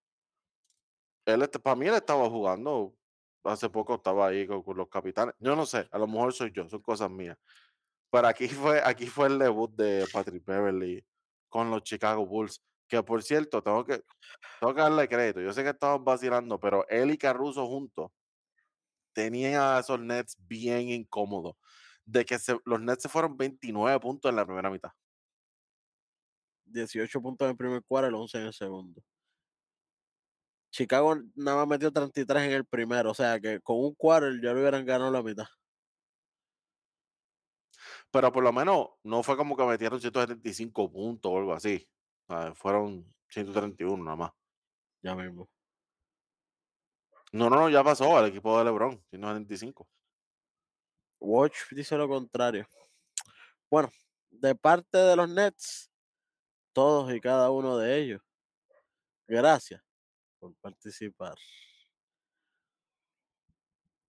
[1.26, 2.96] Él, este, para mí él estaba jugando,
[3.44, 5.36] hace poco estaba ahí con con los Capitanes.
[5.40, 7.38] Yo no sé, a lo mejor soy yo, son cosas mías.
[8.10, 11.06] Pero aquí fue aquí fue el debut de Patrick Beverley
[11.50, 14.04] con los Chicago Bulls, que por cierto, tengo que
[14.60, 15.42] tengo que darle crédito.
[15.42, 18.12] Yo sé que estamos vacilando, pero él y Caruso juntos
[19.14, 21.56] tenían a esos Nets bien incómodos.
[22.06, 24.92] De que se los Nets se fueron 29 puntos en la primera mitad.
[26.66, 29.02] 18 puntos en el primer cuarto, el 11 en el segundo.
[30.72, 34.54] Chicago nada más metió 33 en el primero, o sea que con un cuarto ya
[34.54, 35.48] lo hubieran ganado la mitad.
[38.12, 41.88] Pero por lo menos no fue como que metieron 175 puntos o algo así.
[42.28, 44.32] Ah, fueron 131 nada más.
[45.02, 45.50] Ya mismo.
[47.32, 49.88] No, no, no, ya pasó al equipo de LeBron, 175.
[51.20, 52.68] Watch dice lo contrario.
[53.70, 53.92] Bueno,
[54.30, 55.92] de parte de los Nets,
[56.74, 58.22] todos y cada uno de ellos,
[59.28, 59.82] gracias
[60.40, 61.36] por participar.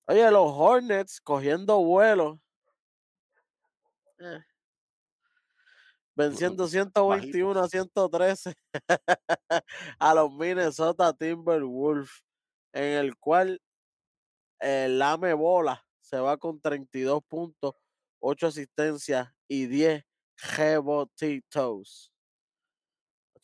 [0.06, 2.40] Oye, los Hornets cogiendo vuelo.
[4.18, 4.42] eh,
[6.18, 8.52] venciendo 121 a 113
[10.00, 12.10] a los Minnesota Timberwolves,
[12.72, 13.62] en el cual
[14.58, 17.74] el Lame Bola se va con 32 puntos,
[18.18, 20.04] 8 asistencias y 10
[20.56, 22.12] rebotitos.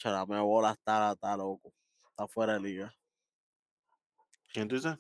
[0.03, 1.73] Lame Bola está, está loco,
[2.11, 2.95] está fuera de liga.
[4.53, 4.99] ¿Quién tú dices?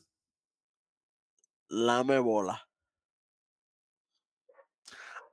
[1.69, 2.67] Lame Bola.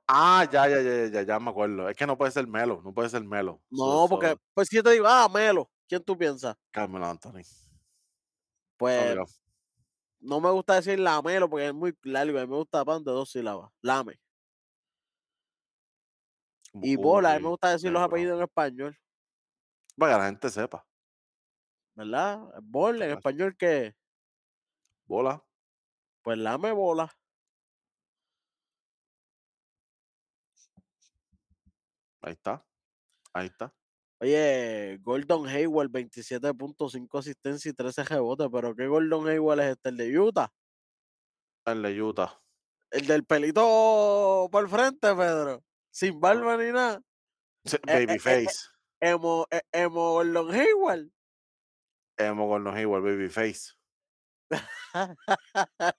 [0.08, 1.88] Ah, ya, ya, ya, ya, ya, ya me acuerdo.
[1.88, 3.62] Es que no puede ser Melo, no puede ser Melo.
[3.70, 6.56] No, porque, pues si yo te digo, ah, Melo, ¿quién tú piensas?
[6.72, 7.44] Carmelo Anthony.
[8.76, 9.16] Pues
[10.20, 13.12] no me gusta decir Lamelo porque es muy largo, a mí me gusta pan de
[13.12, 14.18] dos sílabas, Lame.
[16.82, 18.02] Y Bola, a mí me gusta decir los bro.
[18.02, 18.96] apellidos en español,
[19.96, 20.86] Para que la gente sepa.
[21.94, 22.40] ¿verdad?
[22.62, 23.94] Bola, en español, ¿qué?
[25.06, 25.44] Bola.
[26.22, 27.12] Pues Lame Bola.
[32.22, 32.64] Ahí está.
[33.34, 33.74] Ahí está.
[34.20, 39.88] Oye, Gordon Hayward, 27.5 asistencia y 13 rebotes, pero ¿qué Gordon Hayward es este?
[39.88, 40.52] ¿El de Utah?
[41.64, 42.40] El de Utah.
[42.92, 45.64] El del pelito por el frente, Pedro.
[45.90, 47.02] Sin barba ni nada.
[47.64, 48.68] Eh, eh, eh, Babyface.
[49.00, 51.08] Emo, Emo Gordon Hayward.
[52.16, 53.72] Emo Gordon Hayward, Babyface.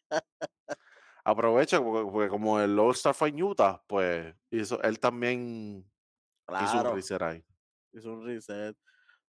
[1.25, 5.89] Aprovecha porque, porque como el All Star fue en Utah, pues hizo, él también
[6.47, 7.45] hizo un Claro, reset ahí.
[7.93, 8.75] hizo un reset.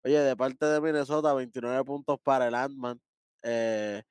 [0.04, 3.00] Oye, de parte de Minnesota, 29 puntos para el Ant-Man.
[3.42, 4.02] Eh,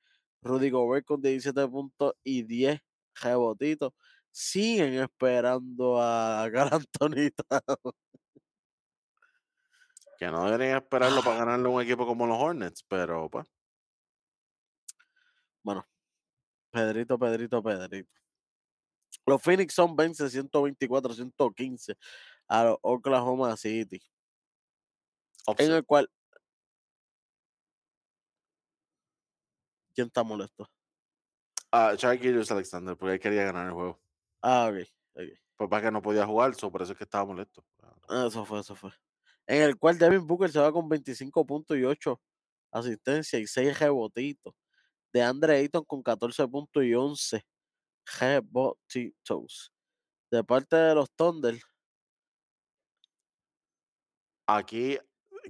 [0.42, 2.80] Rudy Gobert con 17 puntos y 10
[3.22, 3.92] rebotitos.
[4.30, 6.48] Siguen esperando a
[6.98, 7.32] Towns.
[10.18, 13.46] Que no deberían esperarlo para ganarle a un equipo como los Hornets, pero pues.
[15.62, 15.86] Bueno,
[16.70, 18.10] Pedrito, Pedrito, Pedrito.
[19.26, 21.96] Los Phoenix son vence 124-115
[22.48, 24.00] a los Oklahoma City.
[25.58, 26.10] En el cual.
[29.94, 30.68] ¿Quién está molesto?
[31.70, 34.00] Ah, Shai Gilgeous Alexander, porque él quería ganar el juego.
[34.42, 34.86] Ah, ok.
[35.14, 35.38] ok.
[35.56, 37.64] Pues para que no podía jugar, so, por eso es que estaba molesto.
[38.08, 38.90] Ah, Eso fue, eso fue.
[39.46, 42.20] En el cual Devin Booker se va con 25 puntos y 8
[42.72, 44.54] asistencias y 6 rebotitos.
[45.12, 47.44] De Andre Ayton con 14 puntos y 11
[48.20, 49.72] rebotitos.
[50.30, 51.58] De parte de los Thunder,
[54.46, 54.98] Aquí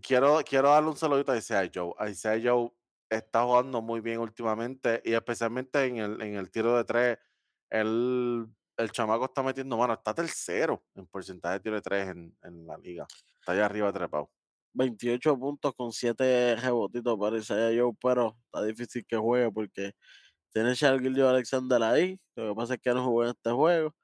[0.03, 1.95] quiero, quiero darle un saludito a Isaiah Joe.
[2.11, 2.71] Isaiah Joe
[3.11, 7.19] está jugando muy bien últimamente y especialmente en el, en el tiro de tres.
[7.71, 12.37] Él, el chamaco está metiendo mano, está tercero en porcentaje de tiro de tres en,
[12.43, 13.07] en la liga.
[13.41, 14.31] Está allá arriba trepado.
[14.75, 19.93] 28 puntos con 7 rebotitos para Isaiah Joe, pero está difícil que juegue porque
[20.53, 22.21] tiene Gilgeous Alexander ahí.
[22.37, 23.95] Lo que pasa es que no jugó en este juego.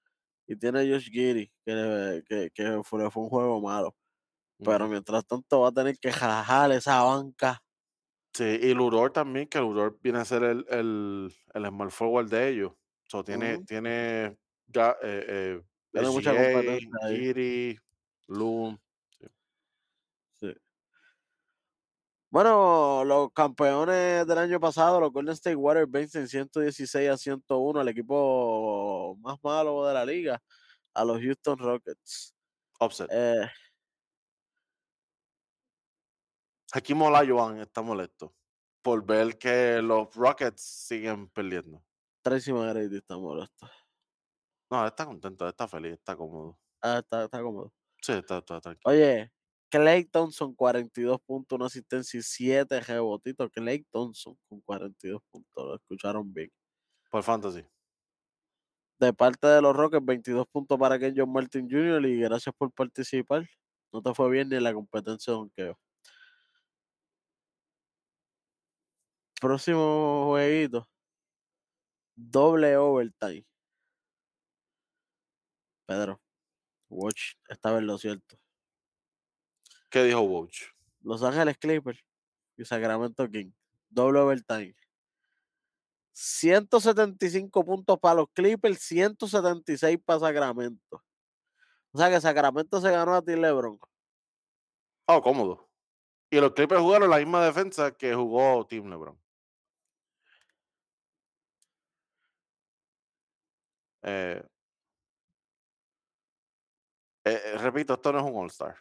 [0.47, 3.95] Y tiene Josh Giddy, que, que, que fue, fue un juego malo.
[4.65, 7.63] Pero mientras tanto va a tener que jajar esa banca.
[8.35, 12.49] Sí, y Ludor también, que Ludor viene a ser el, el, el small forward de
[12.49, 12.73] ellos.
[13.09, 17.77] So, tiene, tiene ga- eh, eh, Tiene mucha competencia ahí.
[18.29, 18.81] Loon.
[20.39, 20.55] Sí.
[22.31, 27.89] Bueno, los campeones del año pasado, los Golden State Warriors, vencen 116 a 101 al
[27.89, 30.41] equipo más malo de la liga,
[30.95, 32.37] a los Houston Rockets.
[32.79, 33.09] Upset.
[33.11, 33.49] Eh,
[36.73, 38.35] Hakim Olajuwon está molesto
[38.83, 41.85] por ver que los Rockets siguen perdiendo.
[42.23, 43.69] Tracy McGrady está molesto.
[44.71, 46.59] No, está contento, está feliz, está cómodo.
[46.81, 47.73] Ah, está, está cómodo.
[48.01, 48.83] Sí, está, está tranquilo.
[48.85, 49.33] Oye,
[49.69, 53.51] Clay Thompson, 42 puntos, una asistencia y 7 rebotitos.
[53.51, 56.51] Clay Thompson con 42 puntos, lo escucharon bien.
[57.11, 57.65] Por fantasy.
[59.01, 62.05] De parte de los Rockets, 22 puntos para Ken John Martin Jr.
[62.07, 63.49] y gracias por participar.
[63.93, 65.79] No te fue bien ni en la competencia de donkeo.
[69.41, 70.87] Próximo jueguito.
[72.15, 73.47] Doble overtime.
[75.87, 76.21] Pedro,
[76.91, 78.37] watch, esta vez lo cierto.
[79.89, 80.51] ¿Qué dijo Woj?
[81.01, 82.05] Los Ángeles Clippers
[82.59, 83.51] y Sacramento King.
[83.89, 84.77] Doble overtime.
[86.13, 91.03] 175 puntos para los Clippers, 176 para Sacramento.
[91.93, 93.79] O sea que Sacramento se ganó a ti LeBron.
[95.07, 95.71] Oh, cómodo.
[96.31, 99.19] Y los Clippers jugaron la misma defensa que jugó Team LeBron.
[104.03, 104.43] Eh,
[107.25, 108.77] eh, repito, esto no es un All-Star.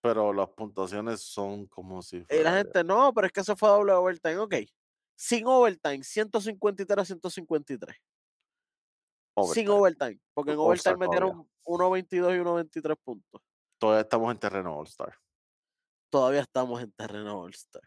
[0.00, 2.42] Pero las puntuaciones son como si Y fuera.
[2.44, 4.38] la de- gente, no, pero es que eso fue doble overtime.
[4.38, 4.54] Ok.
[5.16, 7.96] Sin overtime, 153 a 153.
[9.52, 9.70] Sin overtime.
[9.70, 10.20] overtime.
[10.34, 13.42] Porque en overtime metieron 1.22 y 1.23 puntos.
[13.80, 15.16] Todavía estamos en terreno All-Star.
[16.10, 17.82] Todavía estamos en terreno All-Star.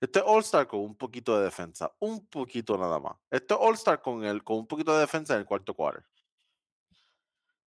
[0.00, 1.92] Este es All-Star con un poquito de defensa.
[1.98, 3.16] Un poquito nada más.
[3.30, 6.04] Este es All-Star con, el, con un poquito de defensa en el cuarto quarter.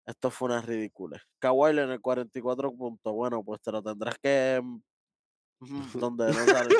[0.06, 1.22] Esto fue una ridícula.
[1.40, 3.14] Kawhi en el 44 puntos.
[3.14, 4.62] Bueno, pues te lo tendrás que.
[4.62, 4.82] mm,
[5.94, 6.76] donde no sale.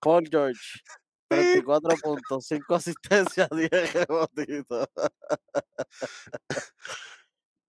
[0.00, 0.80] Paul George,
[1.28, 4.88] 34 puntos, 5 asistencias, 10 rebotitos.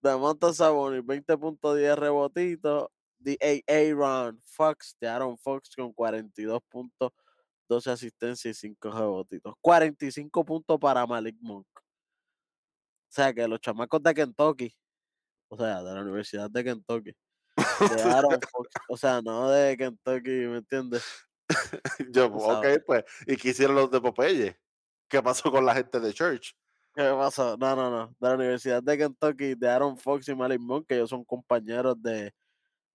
[0.01, 2.87] Demonta Sabonis, 20 puntos, 10 rebotitos.
[3.23, 7.12] The Aaron Fox, de Aaron Fox con 42 puntos,
[7.67, 9.53] 12 asistencias y 5 rebotitos.
[9.62, 11.67] 45 puntos para Malik Monk.
[11.75, 14.75] O sea que los chamacos de Kentucky,
[15.49, 17.15] o sea, de la Universidad de Kentucky,
[17.95, 21.03] de Aaron Fox, o sea, no de Kentucky, ¿me entiendes?
[22.12, 23.03] Yo, ok, pues.
[23.25, 24.60] ¿Y qué hicieron los de Popeye?
[25.08, 26.55] ¿Qué pasó con la gente de Church?
[26.93, 27.58] ¿Qué pasó?
[27.58, 28.08] No, no, no.
[28.19, 31.99] De la Universidad de Kentucky, de Aaron Fox y Malik Monk, que ellos son compañeros
[32.01, 32.32] de,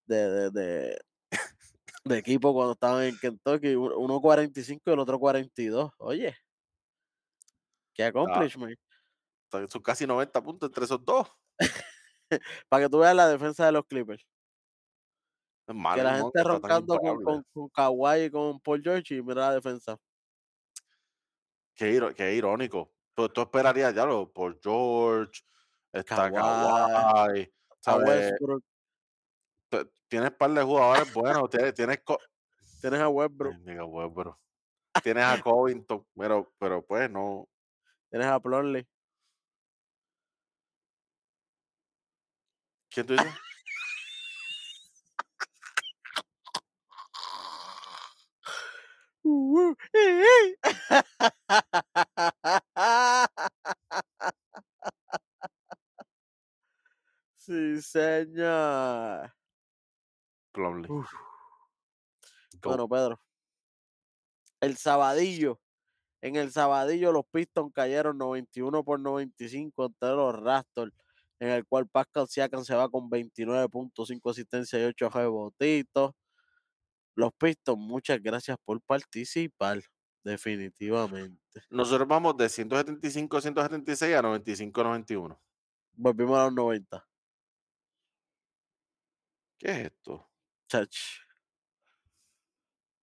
[0.07, 1.01] de, de, de,
[2.05, 3.75] de equipo cuando estaban en Kentucky.
[3.75, 5.93] Uno 45 y el otro 42.
[5.99, 6.37] Oye,
[7.95, 8.79] qué accomplishment.
[9.51, 11.29] Son casi 90 puntos entre esos dos.
[12.69, 14.27] Para que tú veas la defensa de los Clippers.
[15.67, 19.15] Que Malik la Monk gente tan roncando con, con, con Kawhi y con Paul George
[19.15, 19.97] y mira la defensa.
[21.75, 22.93] Qué, irónico.
[23.15, 25.43] Tú, tú esperarías ya lo por George,
[25.93, 27.51] está Kawhi,
[27.83, 28.33] Kawhi.
[28.33, 28.74] T-
[30.09, 31.99] Tienes par de jugadores buenos, tienes, tienes
[32.81, 33.55] Tienes a Westbrook.
[33.55, 34.39] Ay, nigga, pues, bro.
[35.03, 37.49] Tienes a Covington, pero, pero pues no.
[38.11, 38.87] Tienes a Plumlee.
[42.91, 43.35] ¿Quién tú dices?
[57.37, 59.31] Sí, señor.
[60.55, 61.05] Go.
[62.63, 63.21] Bueno, Pedro.
[64.61, 65.61] El sabadillo.
[66.23, 70.93] En el sabadillo los Pistons cayeron 91 por 95 ante los Raptors,
[71.39, 76.13] en el cual Pascal Siakam se va con 29.5 asistencia y 8 rebotitos.
[77.15, 79.83] Los Pistons, muchas gracias por participar,
[80.23, 81.63] definitivamente.
[81.69, 85.41] Nosotros vamos de 175 176 a 95 91.
[85.93, 87.07] Volvimos a los 90.
[89.59, 90.27] ¿Qué es esto?
[90.75, 90.97] Chach.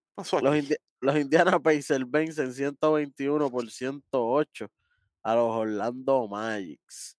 [0.04, 0.68] ¿Qué pasó Los, aquí?
[0.68, 4.68] Indi- los Indiana Pacers vencen 121 por 108
[5.24, 7.18] a los Orlando Magics.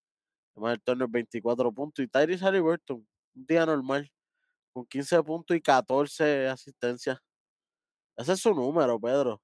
[0.55, 2.05] Además, el torneo es 24 puntos.
[2.05, 2.98] Y Tyrese Halliburton,
[3.34, 4.11] un día normal,
[4.72, 7.18] con 15 puntos y 14 asistencias.
[8.16, 9.40] Ese es su número, Pedro.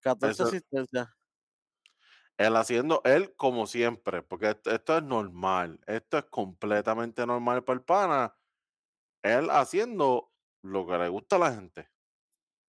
[0.00, 1.08] 14 Eso- asistencias.
[2.38, 7.78] Él haciendo, él como siempre, porque esto, esto es normal, esto es completamente normal para
[7.78, 8.36] el pana.
[9.22, 10.30] Él haciendo
[10.66, 11.88] lo que le gusta a la gente,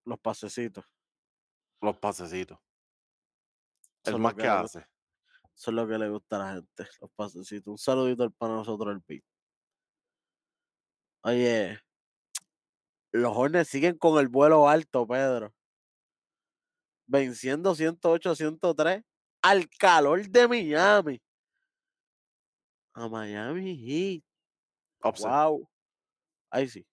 [0.04, 0.84] Los pasecitos.
[1.80, 2.58] los pasecitos.
[4.04, 4.78] Es más que hace.
[5.54, 6.88] Eso es lo que le gusta a la gente.
[7.00, 7.66] Los pasecitos.
[7.66, 9.24] Un saludito para nosotros, el beat.
[11.22, 11.78] Oye,
[13.12, 15.52] Los Hornets siguen con el vuelo alto, Pedro.
[17.06, 19.04] Venciendo 108-103
[19.42, 21.22] al calor de Miami.
[22.94, 24.24] A Miami Heat.
[25.04, 25.26] Upset.
[25.26, 25.68] Wow.
[26.50, 26.86] Ahí sí.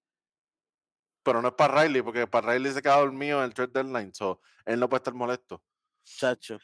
[1.25, 4.13] Pero no es para Riley, porque para Riley se queda dormido en el trade deadline,
[4.13, 5.63] so él no puede estar molesto.
[6.05, 6.59] Chacho.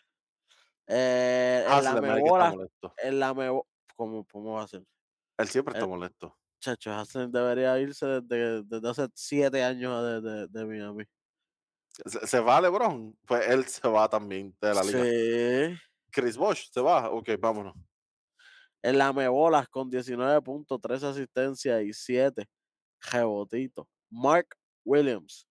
[0.85, 2.55] Eh, en la que está mebola,
[2.97, 4.83] en la mebo- ¿Cómo, ¿Cómo va a ser?
[5.37, 6.37] Él siempre está Eh, molesto.
[6.59, 11.05] Chacho, Haslem debería irse desde, desde hace siete años de, de, de Miami.
[12.05, 15.03] Se, se va LeBron, pues él se va también de la liga.
[15.03, 15.81] Sí.
[16.11, 17.73] Chris Bosh se va, ok, vámonos.
[18.83, 22.47] En la mebolas con 19 puntos, 3 asistencias y 7
[23.11, 23.87] rebotitos.
[24.11, 25.47] Mark Williams,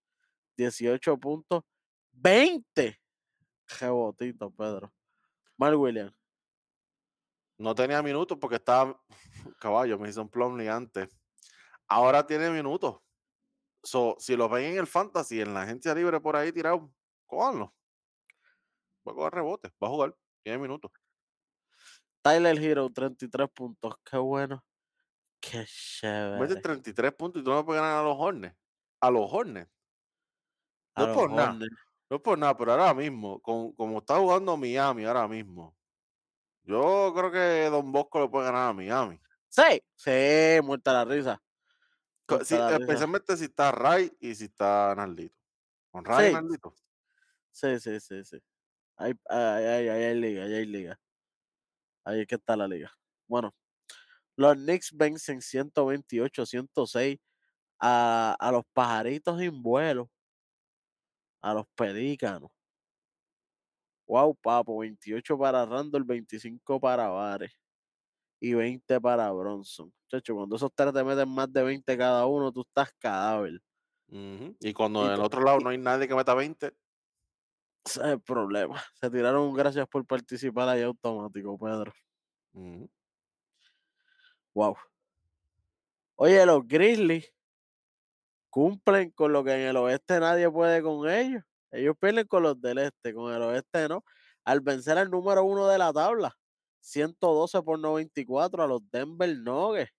[0.57, 1.65] 18 puntos,
[2.13, 3.01] 20
[3.81, 4.93] rebotitos, Pedro.
[5.57, 6.15] Mark Williams.
[7.59, 9.01] No tenía minutos porque estaba
[9.61, 11.09] caballo, me hizo un Plumlee antes.
[11.89, 13.01] Ahora tiene minutos.
[13.83, 16.93] So, si lo ven en el fantasy, en la agencia libre por ahí tirado,
[17.27, 17.75] cójanlo.
[19.09, 20.93] Va a coger rebote, va a jugar, tiene minutos.
[22.23, 23.95] Tyler Hero, 33 puntos.
[24.05, 24.63] Qué bueno.
[25.41, 26.61] Qué Mete chévere.
[26.61, 28.57] 33 puntos y tú no puedes ganar a los Hornets.
[29.01, 29.71] A los Hornets.
[30.97, 31.53] No es por nada.
[31.53, 35.77] No es por nada, pero ahora mismo, con, como está jugando Miami ahora mismo,
[36.65, 39.21] yo creo que Don Bosco le puede ganar a Miami.
[39.49, 41.43] Sí, sí, muerta la risa.
[42.29, 42.81] Muerta sí, la risa.
[42.81, 45.37] especialmente si está Ray y si está Nardito.
[45.91, 46.33] Con Ray y.
[46.35, 46.75] Nardito.
[47.51, 48.43] Sí, sí, sí, sí.
[48.97, 51.01] Ahí, ahí, ahí, ahí hay liga, ahí hay liga.
[52.05, 52.93] Ahí es que está la liga.
[53.27, 53.55] Bueno,
[54.41, 57.19] los Knicks vencen 128-106
[57.81, 60.11] a, a los pajaritos en vuelo,
[61.43, 62.51] a los pelícanos.
[64.09, 67.53] Wow, papo, 28 para Randall, 25 para Vares
[68.41, 69.93] y 20 para Bronson.
[70.11, 73.61] Chacho, cuando esos tres te meten más de 20 cada uno, tú estás cadáver.
[74.09, 76.77] Ujú, Y cuando en el otro lado no hay nadie que meta 20,
[77.85, 78.81] Ese es el problema.
[78.95, 81.93] Se tiraron un gracias por participar ahí automático, Pedro.
[82.55, 82.89] ujú,
[84.55, 84.77] Wow.
[86.17, 87.33] Oye, los Grizzlies
[88.51, 91.43] cumplen con lo que en el oeste nadie puede con ellos.
[91.71, 94.05] Ellos pierden con los del este, con el oeste no.
[94.45, 96.37] Al vencer al número uno de la tabla,
[96.81, 99.93] 112 por 94 a los Denver Nuggets.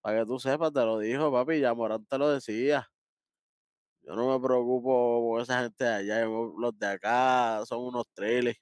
[0.00, 2.90] Para que tú sepas, te lo dijo, papi, ya Morán te lo decía.
[4.02, 8.58] Yo no me preocupo por esa gente de allá, los de acá son unos trailers.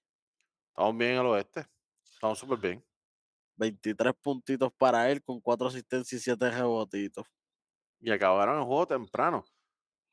[0.70, 1.66] estamos bien en el oeste.
[2.02, 2.87] Estamos súper bien.
[3.58, 7.26] 23 puntitos para él con 4 asistencias y 7 rebotitos.
[8.00, 9.44] Y acabaron el juego temprano.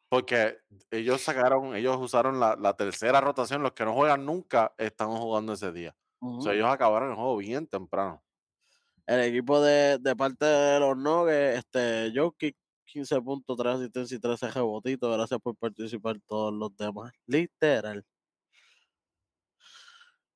[0.10, 0.60] Porque
[0.92, 3.64] ellos sacaron, ellos usaron la, la tercera rotación.
[3.64, 5.96] Los que no juegan nunca están jugando ese día.
[6.38, 6.44] O Ujú.
[6.44, 8.24] sea, ellos acabaron el juego bien temprano.
[9.08, 14.22] El equipo de, de parte de los Nuggets, este, Jokic, 15 puntos, 3 asistencias y
[14.22, 15.16] 13 rebotitos.
[15.16, 17.12] Gracias por participar todos los demás.
[17.28, 18.04] Literal.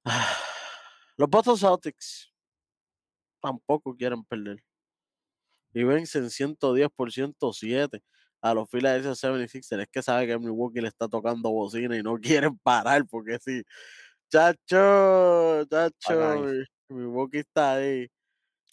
[1.17, 2.28] Los Boston Celtics
[3.41, 4.63] tampoco quieren perder.
[5.73, 8.01] Y vencen 110 por 107
[8.41, 9.81] a los Philadelphia 76ers.
[9.83, 13.63] Es que sabe que Milwaukee le está tocando bocina y no quieren parar porque sí.
[14.31, 16.45] Chacho, chacho,
[16.89, 18.07] Milwaukee está ahí.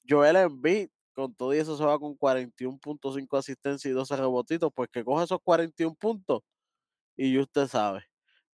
[0.09, 4.89] Joel Embiid, con todo y eso se va con 41.5 asistencias y 12 rebotitos, pues
[4.91, 6.43] que coge esos 41 puntos
[7.17, 8.05] y usted sabe.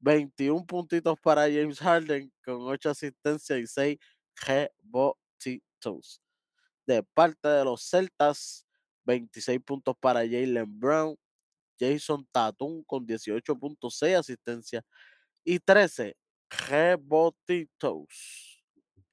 [0.00, 3.98] 21 puntitos para James Harden con 8 asistencias y 6
[4.46, 5.27] rebotitos.
[6.86, 8.66] De parte de los Celtas,
[9.04, 11.16] 26 puntos para Jalen Brown,
[11.78, 14.84] Jason Tatum con 18.6 asistencias
[15.44, 16.16] y 13
[16.68, 18.06] rebotitos.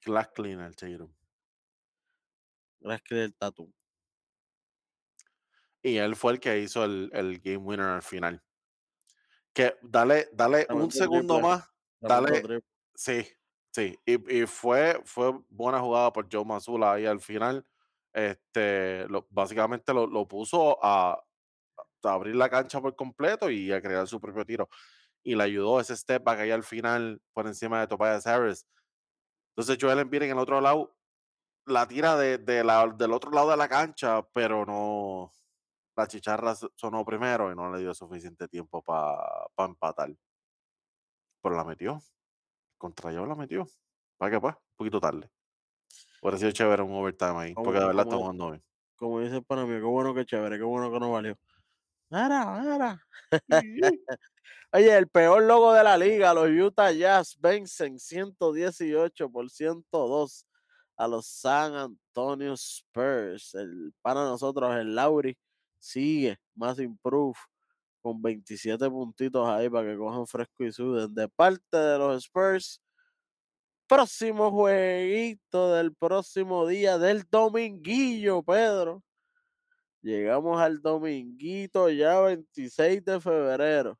[0.04, 1.12] Glass cleaner, Tatum.
[3.04, 3.72] Que el Tatum.
[5.82, 8.42] Y él fue el que hizo el, el game winner al final.
[9.52, 11.68] Que dale, dale un segundo triple, más.
[12.00, 12.62] Dale.
[12.94, 13.26] Sí,
[13.76, 13.98] sí.
[14.06, 17.66] Y, fue, fue buena jugada por Joe Mazzulla ahí al final.
[18.12, 21.22] Este, lo- básicamente lo, puso a,
[22.04, 24.68] abrir la cancha por completo y a crear su propio tiro.
[25.22, 28.66] Y le ayudó ese step back ahí al final por encima de Tobias Harris.
[29.56, 30.96] Entonces Joel Embiid en el otro lado
[31.66, 35.32] la tira de, la- del otro lado de la cancha, pero no.
[35.96, 39.18] La chicharra so- sonó primero y no le dio suficiente tiempo para
[39.58, 40.10] empatar.
[41.42, 42.00] Pero la metió.
[42.78, 43.66] Contra yo la metió.
[44.16, 44.54] ¿Para qué pues?
[44.54, 45.30] Un poquito tarde.
[46.22, 47.54] Hubiera sido chévere un overtime ahí.
[47.54, 48.64] Porque de Como, verdad está jugando bien.
[48.96, 51.38] como dice para mí, qué bueno que chévere, qué bueno que no valió.
[52.10, 53.02] Mira, mira.
[54.72, 60.46] Oye, el peor logo de la liga, los Utah Jazz vencen 118 por 102
[60.96, 63.54] a los San Antonio Spurs.
[63.54, 65.36] El para nosotros, el Lauri,
[65.78, 67.34] sigue más improve
[68.06, 71.12] con 27 puntitos ahí para que cojan fresco y suden.
[71.14, 72.80] De parte de los Spurs,
[73.88, 79.02] próximo jueguito del próximo día del dominguillo, Pedro.
[80.02, 83.98] Llegamos al dominguito ya 26 de febrero,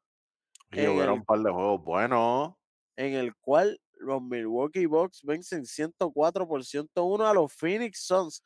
[0.70, 2.54] Y el, un par de juegos buenos.
[2.96, 8.42] en el cual los Milwaukee Bucks vencen 104 por 101 a los Phoenix Suns,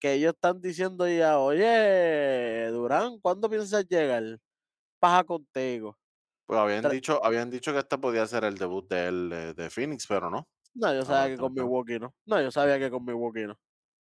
[0.00, 4.38] que ellos están diciendo ya, oye, Durán, ¿cuándo piensas llegar?
[5.04, 5.98] Paja contigo.
[6.46, 9.52] Pues habían Tra- dicho, habían dicho que este podía ser el debut de él de,
[9.52, 10.48] de Phoenix, pero no.
[10.74, 11.52] No, yo sabía que con.
[11.52, 12.14] Milwaukee no.
[12.24, 13.58] No, yo sabía que con Milwaukee no.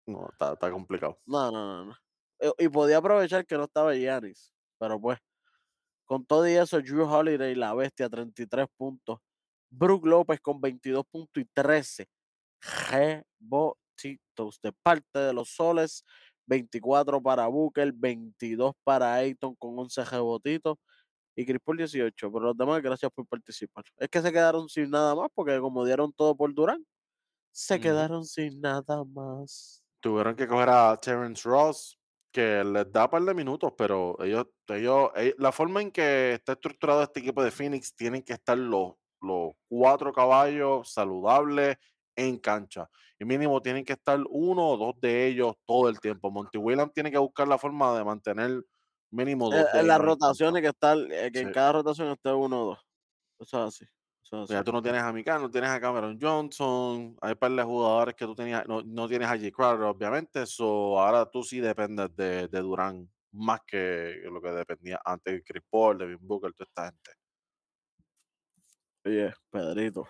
[0.07, 1.19] No, está, está complicado.
[1.25, 1.97] No, no, no, no.
[2.39, 5.19] Eh, Y podía aprovechar que no estaba Giannis, pero pues,
[6.05, 9.19] con todo y eso, Drew Holiday, la bestia, 33 puntos.
[9.69, 12.07] Brook López con 22 puntos y 13
[12.91, 16.05] rebotitos de parte de los Soles.
[16.45, 20.75] 24 para Booker, 22 para Ayton con 11 rebotitos
[21.35, 22.31] y Chris Paul 18.
[22.31, 23.83] Pero los demás, gracias por participar.
[23.97, 26.85] Es que se quedaron sin nada más porque como dieron todo por Durán,
[27.51, 29.83] se quedaron sin nada más.
[29.99, 31.99] Tuvieron que coger a Terrence Ross,
[32.31, 36.53] que les da par de minutos, pero ellos, ellos, eh, la forma en que está
[36.53, 41.77] estructurado este equipo de Phoenix, tienen que estar los, los cuatro caballos saludables
[42.15, 42.89] en cancha.
[43.19, 46.31] Y mínimo tienen que estar uno o dos de ellos todo el tiempo.
[46.31, 48.63] Monty Williams tiene que buscar la forma de mantener
[49.13, 52.61] mínimo En, dos en las rotaciones que está, eh, que en cada rotación esté uno
[52.61, 52.79] o dos.
[53.39, 53.85] Eso es así.
[54.23, 54.65] Eso es Ya así.
[54.65, 58.25] tú no tienes a Mika, no tienes a Cameron Johnson, hay par de jugadores que
[58.25, 59.51] tú tenías, no, no tienes a J.
[59.51, 64.99] Crowder, obviamente, so ahora tú sí dependes de, de Durán más que lo que dependía
[65.03, 67.11] antes de Chris Paul, Devin Booker, toda esta gente.
[69.05, 70.07] Oye, Pedrito.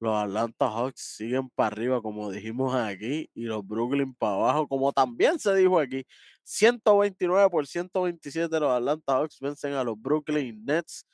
[0.00, 4.92] Los Atlanta Hawks siguen para arriba, como dijimos aquí, y los Brooklyn para abajo, como
[4.92, 6.06] también se dijo aquí.
[6.42, 11.06] 129 por 127 los Atlanta Hawks vencen a los Brooklyn Nets.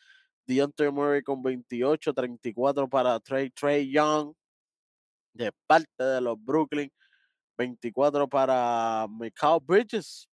[0.47, 4.32] Deontay Murray con 28, 34 para Trey, Trey Young
[5.34, 6.91] de parte de los Brooklyn.
[7.59, 10.28] 24 para Mikal Bridges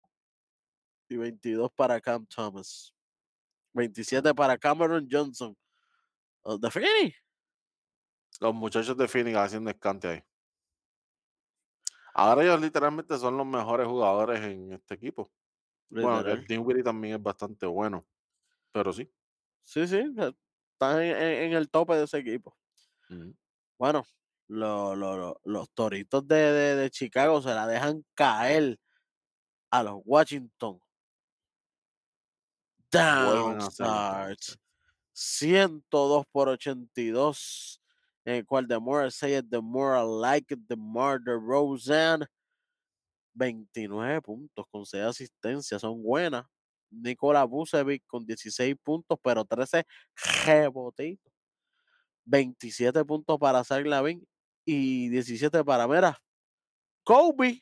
[1.09, 2.93] y 22 para Cam Thomas.
[3.73, 5.55] 27 para Cameron Johnson.
[6.59, 7.22] De Phoenix.
[8.43, 10.23] Los muchachos de Phoenix haciendo escante ahí.
[12.13, 15.31] Ahora ellos literalmente son los mejores jugadores en este equipo.
[15.89, 16.45] Bueno, Literal.
[16.45, 18.05] Dinwiddie también es bastante bueno,
[18.73, 19.09] pero sí.
[19.63, 20.35] Sí, sí, o-
[20.73, 22.57] están en, el tope de ese equipo.
[23.79, 24.05] Bueno,
[24.49, 28.77] lo- lo- lo- los toritos de, de- de Chicago se la dejan caer
[29.71, 30.81] a los Washington.
[32.91, 34.29] Hacerlo Downstart.
[34.31, 34.59] entonces.
[35.13, 37.79] 102 por 82.
[38.25, 41.19] En el cual the more I say it, the more I like it, the more
[41.23, 42.25] the Roseanne.
[43.35, 46.45] 29 puntos con 6 asistencias, son buenas.
[46.91, 49.85] Nikola Vucevic con 16 puntos, pero 13
[50.45, 51.33] rebotitos.
[52.25, 54.25] 27 puntos para Zach Lavin
[54.65, 56.17] y 17 para Mera.
[57.03, 57.61] Kobe,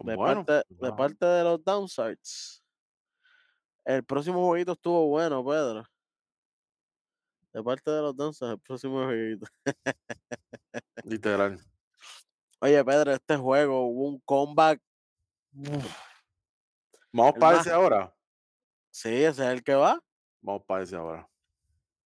[0.00, 0.96] de, Bueno, parte, de ya.
[0.96, 2.62] parte de los Downsides.
[3.84, 5.84] El próximo jueguito estuvo bueno, Pedro.
[7.56, 9.46] De parte de los Downsides, el próximo jueguito.
[11.04, 11.58] literal.
[12.60, 14.78] Oye, Pedro, este juego hubo un comeback.
[15.54, 15.66] uf,
[17.12, 18.14] Vamos El para ese ahora.
[18.90, 19.98] Sí, ese es el que va.
[20.42, 21.26] Vamos para ese ahora.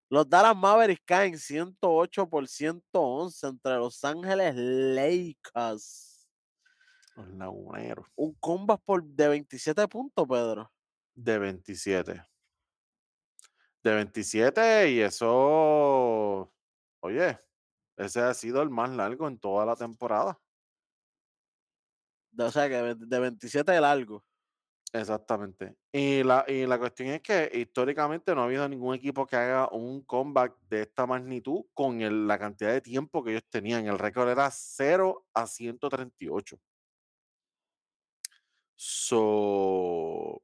[0.09, 6.29] Los Dallas Mavericks caen 108 por 111 entre Los Ángeles Lakers.
[7.17, 8.07] Los laguneros.
[8.15, 10.71] Un comeback por, de 27 puntos, Pedro.
[11.13, 12.30] De 27.
[13.83, 16.53] De 27 y eso,
[17.03, 17.39] oye,
[17.97, 20.39] ese ha sido el más largo en toda la temporada.
[22.39, 24.25] O sea, que de de 27 de largo.
[24.93, 25.77] Exactamente.
[25.93, 29.69] Y la, y la cuestión es que históricamente no ha habido ningún equipo que haga
[29.71, 33.87] un comeback de esta magnitud con el- la cantidad de tiempo que ellos tenían.
[33.87, 36.59] El récord era 0 a 138.
[38.77, 40.43] So,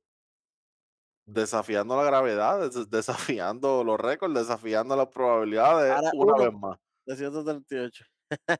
[1.27, 6.45] desafiando la gravedad, des- desafiando los récords, desafiando las probabilidades Ahora una uno.
[6.45, 6.79] vez más.
[7.07, 8.05] De 138.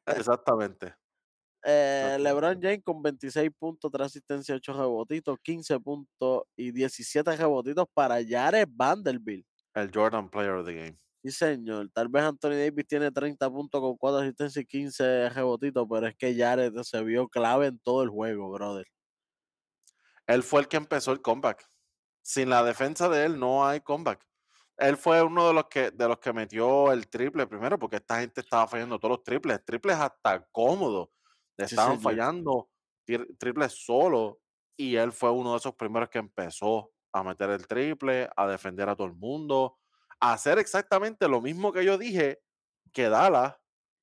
[0.07, 0.95] Exactamente.
[1.69, 2.61] Eh, LeBron.
[2.63, 8.69] James con 26 puntos, 3 asistencias, 8 rebotitos, 15 puntos y 17 rebotitos para Jared
[8.71, 9.45] Vanderbilt.
[9.75, 10.97] El Jordan Player of the Game.
[11.25, 11.91] Sí, señor.
[11.93, 16.15] Tal vez Anthony Davis tiene 30 puntos con 4 asistencias y 15 rebotitos, pero es
[16.15, 18.87] que Jared se vio clave en todo el juego, brother.
[20.29, 21.67] Él fue el que empezó el comeback.
[22.29, 24.27] Sin la defensa de él no hay comeback.
[24.79, 28.19] Él fue uno de los que de los que metió el triple primero, porque esta
[28.21, 31.09] gente estaba fallando todos los triples, triples hasta cómodos.
[31.57, 32.01] Le Sí, estaban señor.
[32.01, 32.71] fallando
[33.05, 34.41] tir triple solo,
[34.77, 38.89] y él fue uno de esos primeros que empezó a meter el triple, a defender
[38.89, 39.79] a todo el mundo,
[40.21, 42.41] a hacer exactamente lo mismo que yo dije
[42.93, 43.55] que Dallas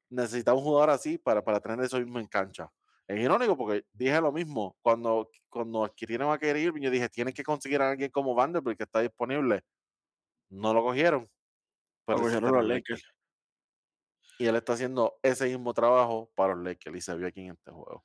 [0.09, 2.71] necesitaba un jugador así para para tener eso mismo en cancha.
[3.13, 7.33] Es irónico porque dije lo mismo cuando cuando adquirieron a Kyrie Irving, yo dije: "Tienen
[7.33, 9.61] que conseguir a alguien como Vanderbilt que está disponible".
[10.49, 11.29] No lo cogieron,
[12.07, 13.01] Lo pero está cogieron los Lakers.
[13.01, 13.03] Lakers.
[14.39, 17.51] Y él está haciendo ese mismo trabajo para los Lakers, y se vio aquí en
[17.51, 18.03] este juego.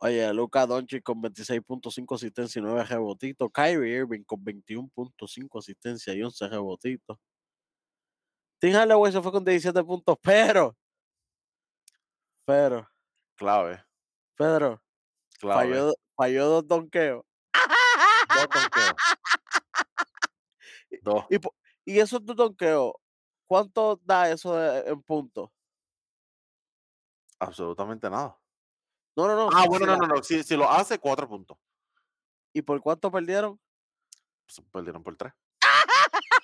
[0.00, 3.50] Oye, Luka Doncic con 26.5 asistencia y 9 rebotitos.
[3.52, 7.18] Kyrie Irving con 21.5 asistencia y 11 rebotitos.
[8.60, 10.76] Tim Hardaway se fue con 17 puntos, pero,
[12.44, 12.88] pero,
[13.36, 13.84] Clave,
[14.36, 14.78] clave.
[15.38, 17.24] falló, falló dos donkeos.
[18.34, 18.94] 2 donkeos.
[21.02, 21.24] 2.
[21.30, 22.92] Y, y esos dos donkeos,
[23.46, 25.50] ¿cuánto da eso de- en puntos?
[27.38, 28.38] Absolutamente nada.
[29.16, 29.50] No, no, no.
[29.52, 30.22] Ah, bueno, no, no, no.
[30.22, 31.58] Si, si lo hace, 4 puntos.
[32.54, 33.60] ¿Y por cuánto perdieron?
[34.46, 35.32] Pues, perdieron por 3.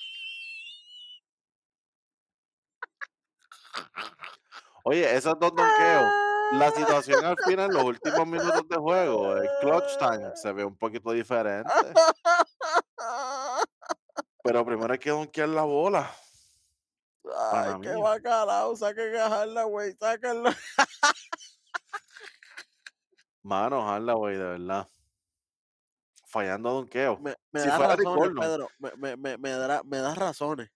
[4.84, 6.04] Oye, esos dos donkeos.
[6.52, 10.76] La situación al final, los últimos minutos de juego, el clutch time, se ve un
[10.76, 11.70] poquito diferente.
[14.42, 16.10] Pero primero hay que donkear la bola.
[17.24, 18.00] Ay, Pana qué mío.
[18.00, 20.50] bacalao, saquen a Hardaway, sáquenlo.
[23.42, 24.88] Mano, Hardaway, de verdad.
[26.26, 27.20] Fallando donkeos.
[27.20, 28.38] Me, me Si da fuera razones, Gordon.
[28.38, 30.70] Pedro, me, me, me, me da, me da razones.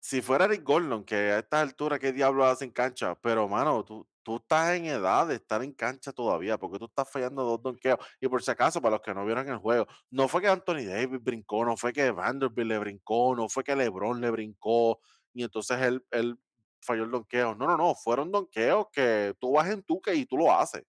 [0.00, 3.14] Si fuera Rick Gordon, que a estas alturas, ¿qué diablos hace en cancha?
[3.22, 7.08] Pero, mano, tú, tú estás en edad de estar en cancha todavía, porque tú estás
[7.10, 7.98] fallando dos donkeos.
[8.20, 10.86] Y por si acaso, para los que no vieron el juego, no fue que Anthony
[10.86, 15.00] Davis brincó, no fue que Vanderbilt le brincó, no fue que LeBron le brincó,
[15.34, 16.38] y entonces él, él
[16.80, 17.54] falló el donqueo.
[17.54, 20.84] No, no, no, fueron donqueos que tú vas en Tuque y tú lo haces.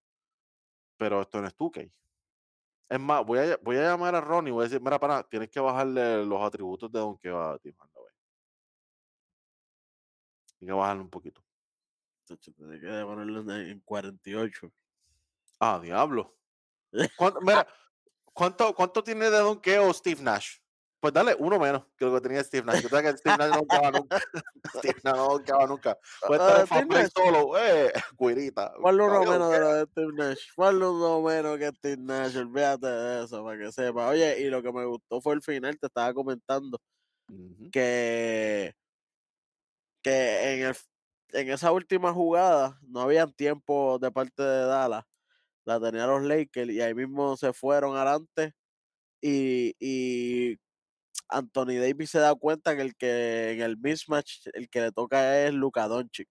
[0.96, 1.90] Pero esto no es Tuque.
[2.88, 5.22] Es más, voy a, voy a llamar a Ronnie y voy a decir, mira, para,
[5.24, 8.12] tienes que bajarle los atributos de donqueo a Tim Hardaway.
[10.58, 11.45] Tienes que bajarle un poquito.
[12.26, 14.72] Que en, en 48.
[15.60, 16.34] Ah, diablo.
[17.16, 17.66] ¿Cuánto, mira,
[18.32, 20.58] ¿cuánto, ¿cuánto tiene de donqueo Steve Nash?
[20.98, 22.82] Pues dale uno menos que lo que tenía Steve Nash.
[22.82, 24.18] Tú sabes que Steve Nash no donkeaba nunca.
[24.78, 25.98] Steve Nash no donkeaba nunca.
[26.26, 28.72] Puede estar en solo, eh, cuirita.
[28.80, 30.40] Ponle uno menos de lo de Steve Nash.
[30.56, 32.36] Ponle uno menos que Steve Nash.
[32.36, 34.08] Olvídate de eso, para que sepa.
[34.08, 36.80] Oye, y lo que me gustó fue el final, te estaba comentando,
[37.30, 37.70] Ujú.
[37.70, 38.74] que,
[40.02, 40.76] que en, el,
[41.36, 45.04] en esa última jugada no habían tiempo de parte de Dallas.
[45.64, 48.54] La tenían los Lakers y ahí mismo se fueron adelante.
[49.20, 50.56] Y, y
[51.28, 55.46] Anthony Davis se da cuenta que el que en el mismatch, el que le toca
[55.46, 56.28] es Luka Doncic.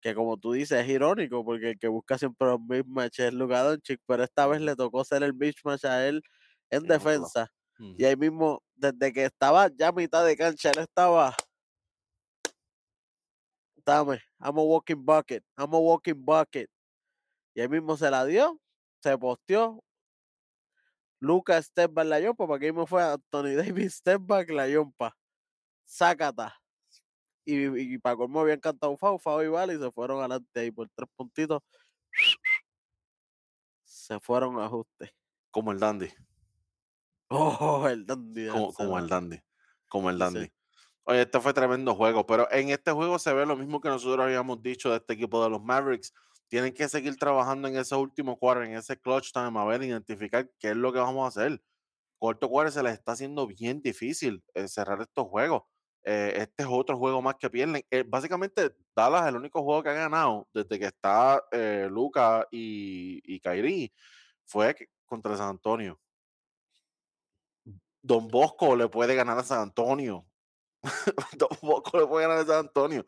[0.00, 3.62] Que como tú dices, es irónico porque el que busca siempre los mismatch es Luka
[3.62, 6.22] Doncic, pero esta vez le tocó ser el mismatch a él
[6.70, 7.50] en defensa.
[7.98, 11.34] Y ahí mismo, desde que estaba ya a mitad de cancha, él estaba.
[13.90, 16.70] Dame, I'm a walking bucket, I'm a walking bucket.
[17.56, 18.60] Y ahí mismo se la dio,
[19.02, 19.82] se posteó.
[21.18, 25.16] Lucas step back la yompa, para que mismo fue Anthony Davis step back la yompa.
[25.84, 26.54] Sácata.
[27.44, 30.70] Y, y, para colmo habían cantado Fau, Fau y Vale y se fueron adelante ahí
[30.70, 31.60] por tres puntitos.
[33.82, 35.12] Se fueron a ajuste.
[35.50, 36.08] Como el Dandy.
[37.28, 38.46] Oh, el dandy.
[38.76, 39.40] Como, el Dandy.
[39.88, 40.52] Como el sí.
[41.10, 44.24] Oye, este fue tremendo juego, pero en este juego se ve lo mismo que nosotros
[44.24, 46.14] habíamos dicho de este equipo de los Mavericks.
[46.46, 50.48] Tienen que seguir trabajando en ese último cuadro, en ese clutch time, a ver, identificar
[50.60, 51.60] qué es lo que vamos a hacer.
[52.20, 55.64] Corto cuadro se les está haciendo bien difícil eh, cerrar estos juegos.
[56.04, 57.84] Eh, este es otro juego más que pierden.
[57.90, 62.46] Eh, básicamente, Dallas es el único juego que ha ganado desde que está eh, Luca
[62.52, 63.92] y, y Kyrie
[64.46, 65.98] fue contra San Antonio.
[68.00, 70.29] Don Bosco le puede ganar a San Antonio.
[71.62, 73.04] Bosco le puede ganar a San Antonio.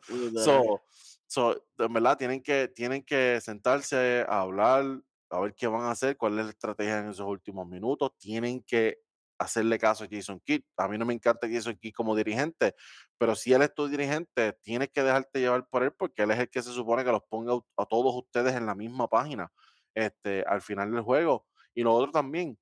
[1.27, 5.91] So, en verdad, tienen que, tienen que sentarse a hablar, a ver qué van a
[5.91, 8.11] hacer, cuál es la estrategia en esos últimos minutos.
[8.19, 8.99] Tienen que
[9.39, 10.61] hacerle caso a Jason Kidd.
[10.77, 12.75] A mí no me encanta Jason Kidd como dirigente,
[13.17, 16.39] pero si él es tu dirigente, tienes que dejarte llevar por él porque él es
[16.39, 19.51] el que se supone que los ponga a todos ustedes en la misma página
[19.95, 21.47] este, al final del juego.
[21.73, 22.57] Y lo otro también,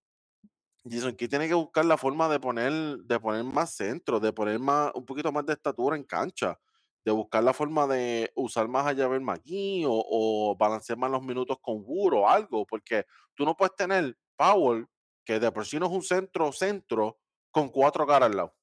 [0.83, 4.59] Jason Kidd tiene que buscar la forma de poner, de poner más centro, de poner
[4.59, 6.59] más, un poquito más de estatura en cancha,
[7.05, 11.21] de buscar la forma de usar más a Javier McGee o, o balancear más los
[11.21, 13.05] minutos con Wood o algo, porque
[13.35, 14.87] tú no puedes tener Powell,
[15.23, 17.19] que de por sí no es un centro centro,
[17.51, 18.55] con cuatro caras al lado.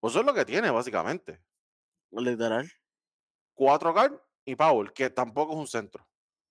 [0.00, 1.42] Pues eso es lo que tiene, básicamente.
[2.10, 2.70] Literal.
[3.54, 6.06] Cuatro caras y Powell, que tampoco es un centro.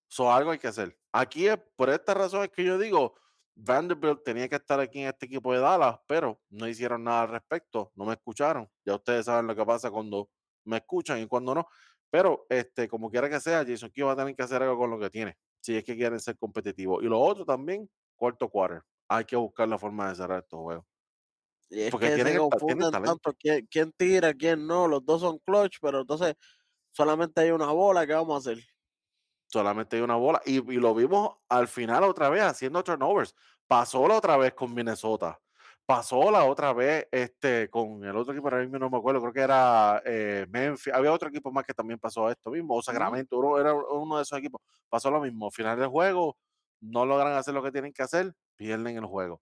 [0.10, 0.98] Eso algo hay que hacer.
[1.12, 3.16] Aquí es por esta razón es que yo digo,
[3.62, 7.30] Vanderbilt tenía que estar aquí en este equipo de Dallas, pero no hicieron nada al
[7.30, 8.70] respecto, no me escucharon.
[8.86, 10.30] Ya ustedes saben lo que pasa cuando
[10.66, 11.68] me escuchan y cuando no.
[12.10, 14.90] Pero este, como quiera que sea, Jason Kidd va a tener que hacer algo con
[14.90, 17.04] lo que tiene, si es que quieren ser competitivos.
[17.04, 18.82] Y lo otro también, cuarto quarter.
[19.10, 20.86] Hay que buscar la forma de cerrar estos juegos.
[21.70, 23.20] Y es Porque que tienen, se tienen confunden talento.
[23.22, 26.36] tanto quién, quién tira, quién no, los dos son clutch, pero entonces
[26.92, 28.64] solamente hay una bola, ¿qué vamos a hacer?
[29.50, 30.42] Solamente hay una bola.
[30.46, 33.36] Y, y lo vimos al final otra vez haciendo turnovers.
[33.68, 35.40] Pasó la otra vez con Minnesota.
[35.86, 39.34] Pasó la otra vez este, con el otro equipo, ahora mismo no me acuerdo, creo
[39.34, 40.94] que era eh, Memphis.
[40.94, 42.82] Había otro equipo más que también pasó esto mismo, o.
[42.84, 44.62] Sacramento, uno- era uno de esos equipos.
[44.88, 45.50] Pasó lo mismo.
[45.52, 46.38] Final del juego,
[46.80, 49.42] no logran hacer lo que tienen que hacer, pierden el juego.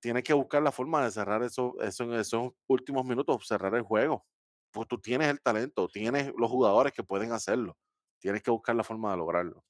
[0.00, 3.82] Tienes que buscar la forma de cerrar eso, eso en esos últimos minutos, cerrar el
[3.82, 4.26] juego.
[4.70, 7.76] Pues tú tienes el talento, tienes los jugadores que pueden hacerlo.
[8.18, 9.64] Tienes que buscar la forma de lograrlo.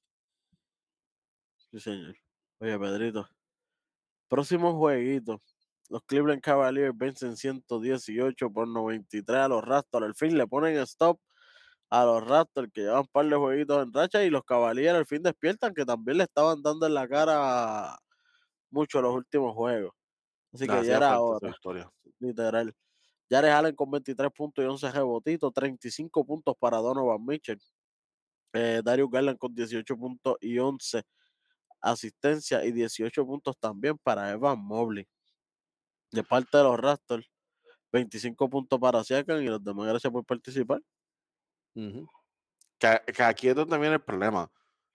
[1.71, 2.15] Sí, señor.
[2.59, 3.29] Oye, Pedrito.
[4.27, 5.41] Próximo jueguito.
[5.89, 10.05] Los Cleveland Cavaliers vencen 118 por 93 a los Raptors.
[10.05, 11.19] Al fin le ponen stop
[11.89, 15.05] a los Raptors que llevan un par de jueguitos en racha y los Cavaliers al
[15.05, 17.97] fin despiertan que también le estaban dando en la cara
[18.69, 19.93] mucho los últimos juegos.
[20.53, 21.55] Así que ya era hora,
[22.19, 22.75] literal.
[23.29, 27.59] Jared Allen con 23 puntos y 11 rebotitos, 35 puntos para Donovan Mitchell.
[28.53, 31.03] Eh, Darius Garland con 18 puntos y 11
[31.81, 35.07] asistencias y 18 puntos también para Evan Mobley.
[36.11, 37.29] De parte de los Raptors,
[37.91, 40.81] 25 puntos para Siakam y los demás gracias por participar.
[42.79, 44.51] Que, que aquí es donde viene el problema.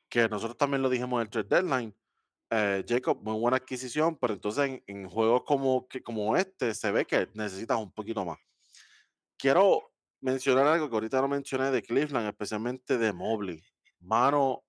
[0.08, 1.96] Que nosotros también lo dijimos en el trade deadline.
[2.50, 6.90] eh, Jacob, muy buena adquisición, pero entonces en, en juegos como, que, como este se
[6.92, 8.38] ve que necesitas un poquito más.
[9.36, 9.93] Quiero
[10.24, 13.62] mencionar algo que ahorita no mencioné de Cleveland, especialmente de Mobley.
[14.00, 14.64] Mano,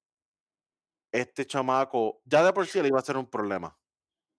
[1.11, 3.77] este chamaco, ya de por sí él iba a ser un problema.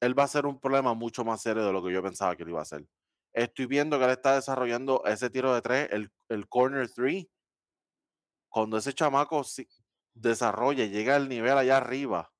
[0.01, 2.45] Él va a ser un problema mucho más serio de lo que yo pensaba que
[2.45, 2.87] él iba a ser.
[3.35, 7.31] Estoy viendo que él está desarrollando ese tiro de tres, el, el corner three.
[8.49, 9.69] Cuando ese chamaco si-
[10.15, 12.33] desarrolla, llega al nivel allá arriba,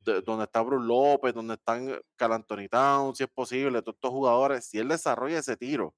[0.00, 4.66] de- donde está Bruce López, donde están Cal Towns, si es posible, todos estos jugadores,
[4.66, 5.94] si él desarrolla ese tiro,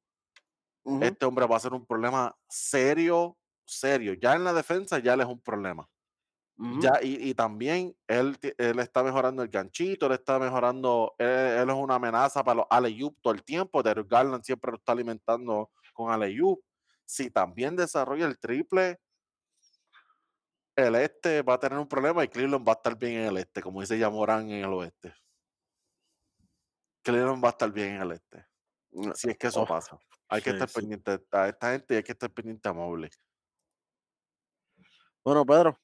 [1.01, 4.15] Este hombre va a ser un problema serio, serio.
[4.15, 5.89] Ya en la defensa ya él es un problema.
[6.81, 11.71] Ya, y, y también él, él está mejorando el ganchito, él está mejorando, él, él
[11.71, 13.83] es una amenaza para los alley todo el tiempo.
[13.83, 16.39] Derek Garland siempre lo está alimentando con alley
[17.05, 19.01] Si también desarrolla el triple,
[20.77, 23.37] el este va a tener un problema y Cleveland va a estar bien en el
[23.39, 25.15] este, como dice Yamorán en el oeste.
[27.03, 28.47] Cleveland va a estar bien en el este.
[28.93, 29.99] Mm, Si es que eso oh, pasa.
[30.29, 30.81] Hay que estar sí.
[30.81, 33.11] pendiente a esta gente y hay que estar pendiente a Mobley.
[35.25, 35.79] Bueno, Pedro,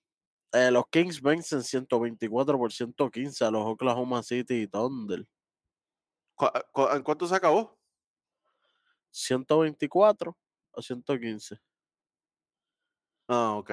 [0.52, 5.26] eh, los Kings vencen 124 por 115 a los Oklahoma City Thunder.
[6.34, 7.78] ¿Cu- cu- ¿En cuánto se acabó?
[9.10, 10.36] 124
[10.74, 11.60] a 115.
[13.28, 13.70] Ah, ok.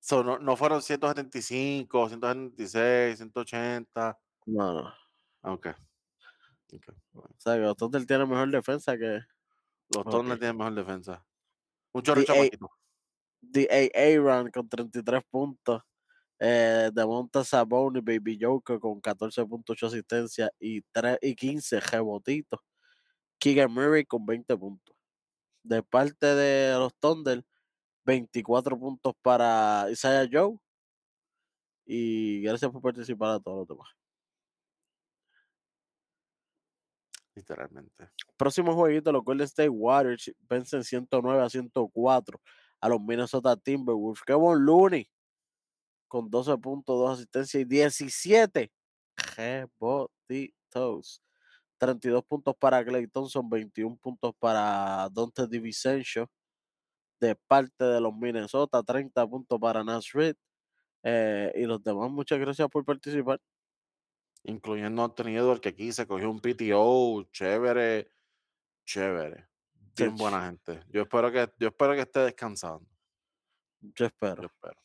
[0.00, 4.18] So, no, no fueron 175, 176, 180.
[4.46, 4.94] No, no.
[5.42, 5.68] Ah, Ok.
[7.12, 7.30] Bueno.
[7.36, 9.20] O sea, que los Thunder tienen mejor defensa que
[9.94, 10.04] Los.
[10.04, 11.24] Thunder tienen mejor defensa.
[11.92, 12.70] Un chorro de DA chamaquito.
[13.40, 15.82] DA Aaron con 33 puntos.
[16.40, 22.60] Eh, Demonta Saboni, Baby Joker con 14.8 asistencia y, 3, y 15 rebotitos.
[23.38, 24.96] Keegan Murray con 20 puntos.
[25.62, 27.44] De parte de los Thunder,
[28.04, 30.58] 24 puntos para Isaiah Joe.
[31.86, 34.03] Y gracias por participar a todos los demás.
[37.34, 38.08] Literalmente.
[38.36, 42.40] Próximo jueguito, los Golden State Warriors vencen 109 a 104
[42.80, 44.22] a los Minnesota Timberwolves.
[44.22, 45.08] Kevin Looney
[46.06, 48.70] con 12 puntos, 2 asistencias y 17
[49.36, 51.22] rebotitos.
[51.78, 56.30] 32 puntos para Clay Thompson, 21 puntos para Dante DiVincenzo.
[57.20, 60.36] De parte de los Minnesota, 30 puntos para Nash Reed.
[61.02, 63.40] Eh, y los demás, muchas gracias por participar.
[64.44, 67.24] Incluyendo a Anthony Edwards, que aquí se cogió un PTO.
[67.32, 68.10] Chévere.
[68.84, 69.48] Chévere.
[69.96, 70.82] Bien buena gente.
[70.88, 72.86] Yo espero que, yo espero que esté descansando.
[73.80, 74.42] yo espero.
[74.42, 74.80] Yo espero.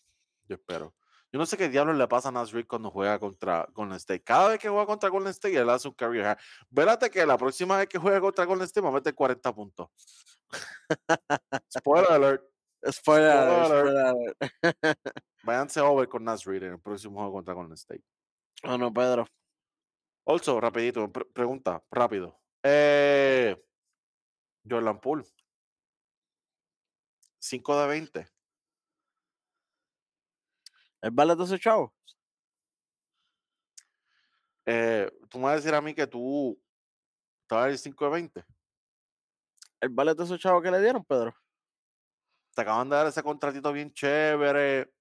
[0.47, 0.95] Yo espero.
[1.31, 4.23] Yo no sé qué diablos le pasa a Nas Reed cuando juega contra Golden State.
[4.23, 6.37] Cada vez que juega contra Golden State, él hace un career high.
[6.71, 9.89] Vérate que la próxima vez que juegue contra Golden State va a meter 40 puntos.
[11.71, 12.43] Spoiler alert.
[12.91, 13.83] Spoiler, alert, Spoiler.
[13.83, 14.37] spoiler alert.
[15.43, 18.03] Váyanse over con Nas Reed en el próximo juego contra Golden State.
[18.63, 19.27] Bueno, Pedro,
[20.29, 22.39] Also, rapidito, pre- pregunta, rápido.
[22.61, 23.55] Eh,
[24.63, 25.23] Jordan Poole.
[27.39, 28.27] 5 de 20.
[31.01, 31.95] ¿el vale de ese chavo?
[34.67, 36.61] Eh, tú me vas a decir a mí que tú
[37.49, 38.45] a ir 5 de 20.
[39.81, 41.33] El ballet de esos chavos que le dieron, Pedro.
[42.53, 44.93] Te acaban de dar ese contratito bien chévere.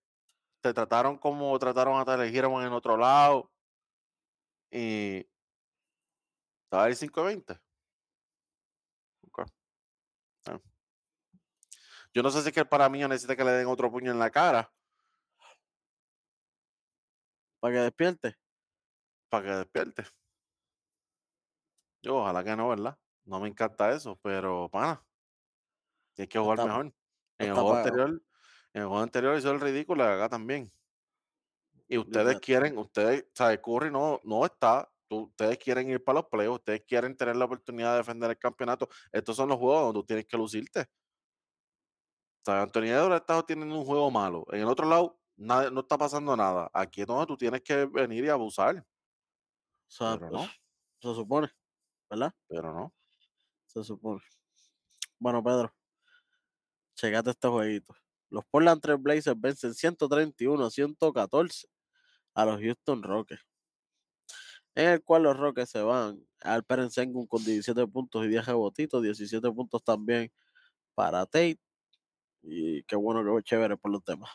[0.62, 3.50] Te trataron como trataron a te eligieron en otro lado.
[4.70, 5.24] Y
[6.68, 7.60] te vas a ir 5 de 20.
[9.26, 9.50] Ok.
[10.46, 10.60] Ah.
[12.12, 14.10] Yo no sé si es que el para mí necesita que le den otro puño
[14.10, 14.72] en la cara
[17.60, 18.36] Para que despierte.
[19.28, 20.04] para que despierte.
[22.02, 22.96] Yo, ojalá que no, ¿verdad?
[23.24, 25.04] No me encanta eso, pero pana,
[26.16, 26.94] hay que jugar Está, mejor.
[27.38, 28.08] En el juego anterior,
[28.72, 30.72] en el juego anterior hizo el ridículo acá también.
[31.88, 34.90] Y ustedes quieren, ustedes, sea, Curry no, no está.
[35.08, 38.88] ustedes quieren ir para los playoffs, ustedes quieren tener la oportunidad de defender el campeonato.
[39.10, 40.80] Estos son los juegos donde tú tienes que lucirte.
[40.82, 44.44] O sea, Anthony Edwards está teniendo un juego malo.
[44.52, 46.70] En el otro lado, nada, no está pasando nada.
[46.74, 48.76] Aquí es donde tú tienes que venir y abusar.
[48.76, 50.48] O sea, Pero pues, no,
[51.00, 51.50] se supone,
[52.10, 52.34] ¿verdad?
[52.46, 52.92] pero no.
[53.64, 54.20] Se supone.
[55.18, 55.74] Bueno, Pedro,
[56.94, 57.94] checate este jueguito.
[58.28, 61.66] Los Portland Trail Blazers vencen 131 a 114
[62.38, 63.42] a los Houston Rockets.
[64.76, 69.02] En el cual los Rockets se van al Sengun con 17 puntos y 10 rebotitos,
[69.02, 70.30] 17 puntos también
[70.94, 71.58] para Tate.
[72.42, 74.30] Y qué bueno que fue chévere por los demás.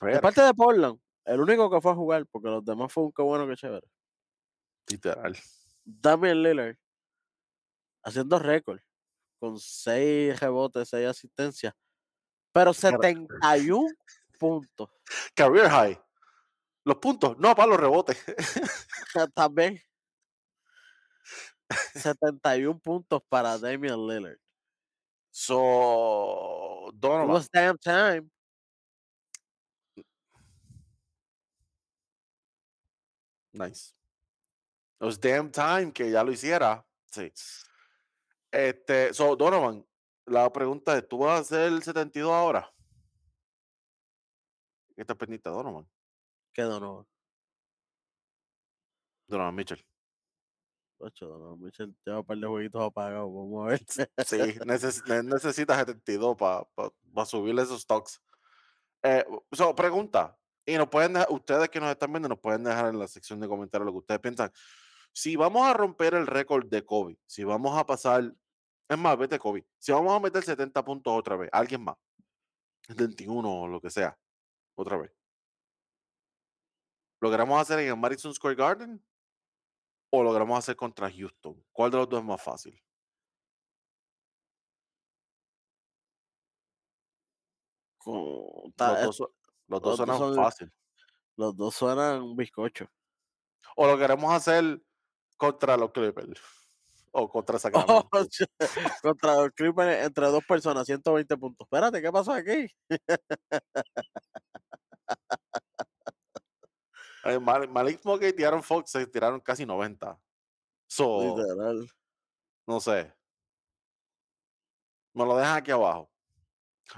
[0.00, 3.12] De parte de Portland, el único que fue a jugar, porque los demás fue un
[3.12, 3.88] qué bueno que chévere.
[4.88, 5.36] literal.
[5.84, 6.76] Damian Lillard
[8.04, 8.78] haciendo récord
[9.40, 11.74] con 6 rebotes, 6 asistencias,
[12.52, 13.88] pero Cara- 71
[14.38, 14.88] puntos.
[15.34, 16.00] Career high.
[16.84, 18.16] Los puntos, no para los rebotes.
[19.34, 19.80] También
[21.94, 24.38] 71 puntos para Damian Lillard.
[25.32, 28.30] So, It Donovan, was damn time.
[33.52, 33.94] nice.
[35.00, 36.84] It was damn time que ya lo hiciera.
[37.12, 37.32] Sí.
[38.52, 39.86] Este, so, Donovan,
[40.26, 42.68] la pregunta es, ¿tú vas a hacer el 72 ahora?
[44.94, 45.88] ¿Qué está pendiente, Donovan?
[46.52, 47.06] ¿Qué Donovan?
[49.28, 49.84] Donovan Mitchell.
[50.98, 53.32] Ocho, Donovan Mitchell lleva un par de jueguitos apagados.
[53.32, 53.84] Vamos a ver.
[54.26, 54.36] Sí,
[54.66, 58.20] neces- ne- necesitas 72 para subirle esos stocks.
[59.02, 60.36] Eh, so, pregunta,
[60.66, 63.40] y nos pueden dejar- ustedes que nos están viendo, nos pueden dejar en la sección
[63.40, 64.50] de comentarios lo que ustedes piensan.
[65.12, 68.32] Si vamos a romper el récord de Kobe, si vamos a pasar,
[68.88, 71.96] es más, vete Kobe, si vamos a meter 70 puntos otra vez, alguien más,
[72.86, 74.18] 71 o lo que sea,
[74.76, 75.12] otra vez.
[77.20, 79.04] ¿Lo queremos hacer en el Madison Square Garden?
[80.10, 81.62] ¿O lo queremos hacer contra Houston?
[81.72, 82.82] ¿Cuál de los dos es más fácil?
[87.98, 89.28] Con- Los dos, los dos
[89.68, 90.72] los dos suenan son- fácil.
[91.36, 92.86] Los dos suenan un bizcocho.
[93.76, 94.82] ¿O lo queremos hacer
[95.36, 96.40] contra los Clippers?
[97.12, 98.08] ¿O contra Oh, Sacramento?
[99.02, 101.66] contra los Clippers entre dos personas, 120 puntos.
[101.66, 102.66] Espérate, ¿qué pasó aquí?
[107.24, 110.18] Eh, Mal- Malik Monk y Aaron Fox se tiraron casi 90.
[110.86, 111.88] So, Literal.
[112.66, 113.12] no sé.
[115.12, 116.10] Me lo dejan aquí abajo.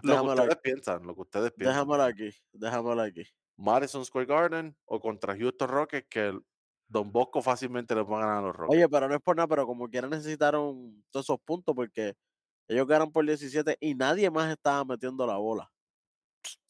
[0.02, 0.60] Lo que ustedes aquí.
[0.62, 1.74] piensan, lo que ustedes piensan.
[1.74, 2.30] Déjamelo aquí.
[2.52, 3.24] Déjamelo aquí.
[3.56, 6.40] Madison Square Garden o contra Houston Rockets, que el
[6.88, 8.76] Don Bosco fácilmente le va a ganar a los Rockets.
[8.76, 12.14] Oye, pero no es por nada, pero como quiera necesitaron todos esos puntos porque
[12.68, 15.71] ellos ganan por 17 y nadie más estaba metiendo la bola.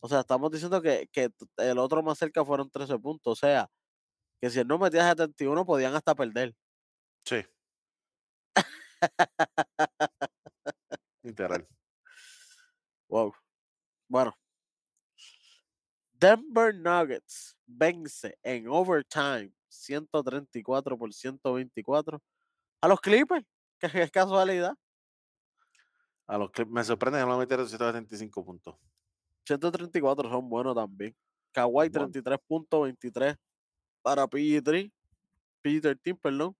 [0.00, 3.32] O sea, estamos diciendo que, que el otro más cerca fueron 13 puntos.
[3.32, 3.68] O sea,
[4.40, 6.54] que si él no metía 71 podían hasta perder.
[7.24, 7.44] Sí.
[11.22, 11.66] Literal.
[13.08, 13.34] Wow.
[14.08, 14.36] Bueno.
[16.12, 22.22] Denver Nuggets vence en overtime 134 por 124
[22.80, 23.44] a los Clippers.
[23.80, 24.74] Que es casualidad.
[26.28, 28.76] A los Clip- me sorprende que no metieron 175 puntos.
[29.46, 31.14] 134 son buenos también.
[31.52, 31.92] Kawhi Bueno.
[32.10, 33.36] 33 puntos, 23
[34.02, 34.90] para PG3.
[35.62, 36.56] PG13, perdón.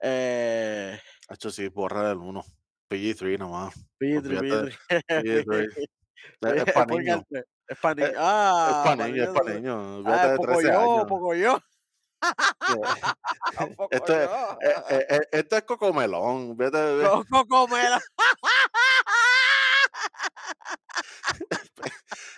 [0.00, 0.98] Eh,
[1.28, 2.42] hecho sí, borra el 1.
[2.90, 3.74] PG3 nomás.
[3.98, 4.76] PG3, Olvídate
[5.08, 5.46] PG3.
[5.46, 5.88] PG3.
[6.42, 7.22] Es para Porque niños.
[7.66, 8.16] Es para Eh, niños.
[8.20, 10.04] Ah, Es para pa' niños, es niños para niños.
[10.06, 11.58] Ah, poco 13 yo, poco yo.
[13.90, 16.56] Esto es, eh, eh, eh, esto es cocomelón.
[16.56, 18.00] Vete, ve- Co- Cocomela.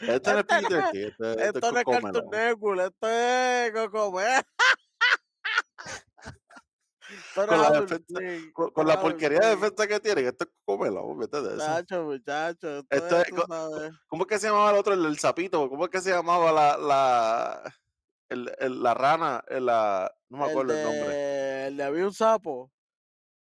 [0.01, 2.30] Esto no es Peter esto, esto Esto no es Cartoon.
[2.30, 3.90] Network, esto es no
[7.34, 11.18] Con la defensa- Con, la porquería de defensa que tienen, esto es cocomelón.
[11.18, 11.57] Vete de eso.
[11.57, 12.78] Muchacho, muchacho.
[12.90, 13.92] Esto, es.
[14.07, 15.68] ¿Cómo es que se llamaba el otro, el del sapito?
[15.68, 17.74] ¿Cómo es que se llamaba la, la,
[18.28, 21.66] el el la rana, el la no me El acuerdo el nombre.
[21.66, 22.72] el de había un sapo.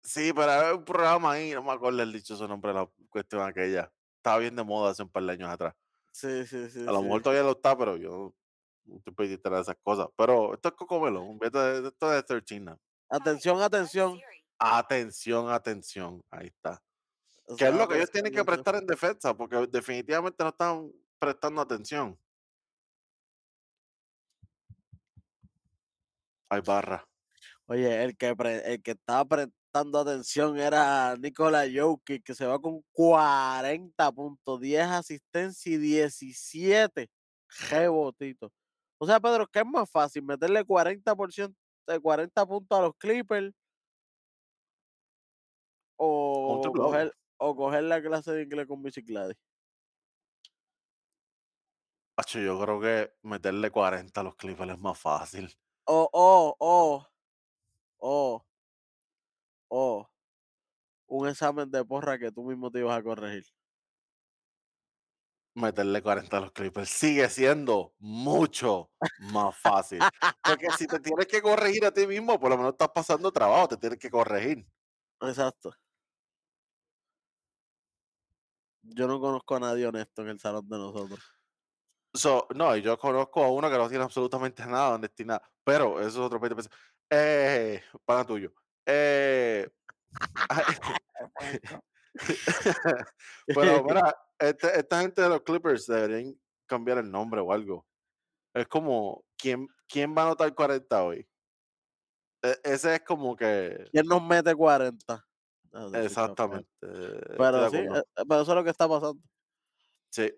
[0.02, 3.42] Sí, pero era un programa ahí, no me acuerdo el dichoso nombre de la cuestión
[3.42, 3.90] aquella.
[4.16, 5.74] Estaba bien de moda hace un par de años atrás.
[6.12, 7.02] Sí, sí, A sí, lo sí.
[7.04, 8.34] mejor todavía lo está, pero yo
[8.84, 10.08] no estoy pendiente de esas cosas.
[10.16, 12.78] Pero esto es Cocomelón, vete de esto es de 13 now.
[13.08, 14.20] Atención, atención.
[14.58, 16.82] Atención, atención, ahí está.
[17.46, 20.92] O Que es lo que ellos tienen que prestar en defensa, porque definitivamente no están
[21.18, 22.18] prestando atención.
[26.48, 27.08] Hay barra.
[27.66, 29.24] Oye, el que pre el que estaba
[29.72, 37.10] prestando atención era Nikola Jokic, que se va con 40 puntos, 10 asistencias y 17
[37.70, 38.52] rebotitos.
[38.98, 40.24] O sea, Pedro, ¿qué es más fácil?
[40.24, 41.54] ¿Meterle 40%,
[41.86, 43.52] de 40 puntos a los Clippers?
[45.96, 49.36] O coger o coger la clase de inglés con Missy Gladys.
[52.16, 55.50] Acho, yo creo que meterle 40 a los Clippers es más fácil.
[55.86, 57.06] O o o
[57.98, 58.46] o
[59.74, 60.06] o
[61.06, 63.46] un examen de porra que tú mismo te ibas a corregir.
[65.54, 68.90] Meterle 40 a los Clippers sigue siendo mucho
[69.32, 69.98] más fácil.
[70.42, 73.68] Porque si te tienes que corregir a ti mismo, por lo menos estás pasando trabajo,
[73.68, 74.66] te tienes que corregir.
[75.22, 75.74] Exacto.
[78.82, 81.20] Yo no conozco a nadie honesto en el salón de nosotros.
[82.12, 85.98] So, no, y yo conozco a uno que no tiene absolutamente nada de honestidad, pero
[85.98, 86.72] eso es otro 20 pesos.
[87.08, 88.52] Eh, para tuyo.
[88.86, 89.68] Eh,
[93.46, 97.86] pero mira, este- esta gente de los Clippers deberían cambiar el nombre o algo.
[98.54, 101.26] Es como, ¿quién, quién va a anotar 40 hoy?
[102.42, 105.26] E- ese es como que, ¿Quién nos mete 40?
[105.72, 106.04] No, eso sí está feo.
[106.04, 106.68] exactamente.
[106.80, 109.20] Pero sí, eh, eh, pero eso es lo que está pasando.
[110.10, 110.30] Sí.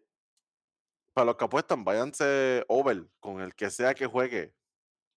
[1.13, 4.55] Para los que apuestan, váyanse over con el que sea que juegue.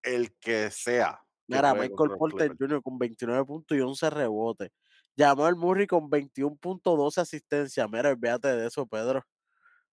[0.02, 1.24] El que sea.
[1.48, 2.56] Mira, Michael Porter.
[2.58, 2.82] Jr.
[2.82, 4.70] con 29 puntos y 11 rebotes.
[5.18, 7.90] Jamal Murray con 21.12 asistencias.
[7.90, 9.24] Mira, olvídate de eso, Pedro.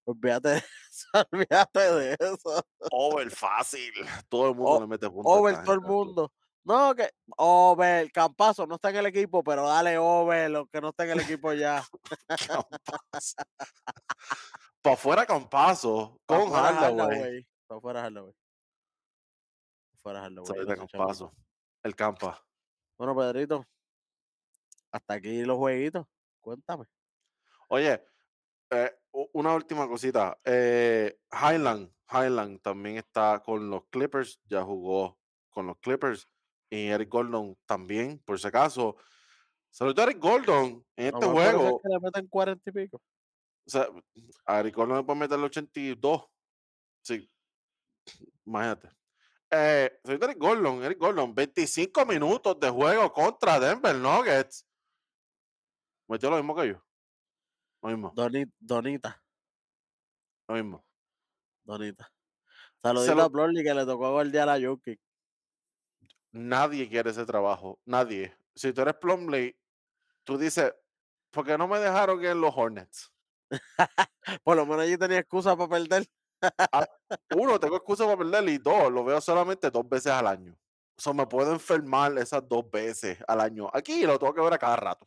[0.07, 0.57] Olvídate de
[0.91, 2.63] eso, olvídate de eso.
[2.91, 3.93] Over fácil.
[4.29, 5.33] Todo el mundo O- le mete puntos.
[5.33, 6.33] Over todo el mundo.
[6.67, 10.89] No, que over, Campazo no está en el equipo, pero dale over, lo que no
[10.91, 11.85] está en el equipo ya.
[14.83, 16.19] Para afuera Campazo.
[16.27, 16.99] Pa' Con Hardaway.
[16.99, 17.47] Hardaway.
[17.67, 18.33] Pa' fuera Hardaway.
[19.93, 20.47] Pa' fuera Hardaway.
[20.47, 21.33] Salita eso chamo.
[21.85, 22.43] El Campa.
[22.97, 23.67] Bueno, Pedrito,
[24.91, 26.07] hasta aquí los jueguitos.
[26.41, 26.87] Cuéntame.
[27.69, 28.03] Oye,
[28.71, 28.91] eh,
[29.33, 30.39] una última cosita.
[30.45, 31.93] Eh, Highland.
[32.11, 34.41] Highland también está con los Clippers.
[34.47, 35.19] Ya jugó
[35.51, 36.27] con los Clippers.
[36.71, 38.97] Y Eric Gordon también, por si acaso.
[39.71, 41.81] Saludos a Eric Gordon en este es juego.
[41.83, 42.97] que le meten 40 y pico.
[43.67, 43.89] O sea,
[44.47, 46.25] a Eric Gordon le pueden meterle 82.
[47.03, 47.31] Sí.
[48.47, 48.89] Imagínate.
[49.51, 54.67] Eh, soy Eric Gordon, Eric Gordon, 25 minutos de juego contra Denver Nuggets.
[56.09, 56.85] Metió lo mismo que yo.
[57.83, 59.23] Lo mismo, Doni- Donita,
[60.49, 60.85] lo mismo.
[61.65, 62.11] Donita.
[62.83, 65.01] Saludito lo- a Plorly que le tocó guardiar a Jokic.
[66.33, 67.79] Nadie quiere ese trabajo.
[67.85, 68.37] Nadie.
[68.55, 69.57] Si tú eres Plumlee,
[70.25, 70.75] tú dices,
[71.31, 73.13] ¿por qué no me dejaron en los Hornets?
[74.43, 76.07] Por lo menos allí tenía excusa para perder.
[77.37, 80.57] Uno, tengo excusa para perder y dos, lo veo solamente dos veces al año.
[80.97, 83.69] O sea, me puedo enfermar esas dos veces al año.
[83.73, 85.07] Aquí lo tengo que ver a cada rato.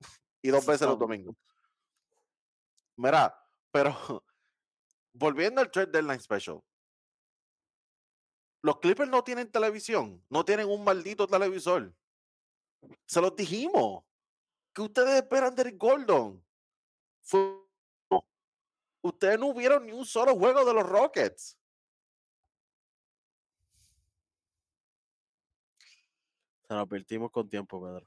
[0.40, 1.34] Y dos veces los domingos.
[2.96, 3.36] Mira,
[3.72, 3.92] pero
[5.12, 6.62] volviendo al trade deadline special.
[8.62, 11.92] Los Clippers no tienen televisión, no tienen un maldito televisor.
[13.06, 14.04] Se los dijimos.
[14.72, 16.44] ¿Qué ustedes esperan de Eric Gordon?
[17.22, 17.67] Fue-
[19.08, 21.56] Ustedes no vieron ni un solo juego de los Rockets.
[26.66, 28.06] Se lo advertimos con tiempo, Pedro.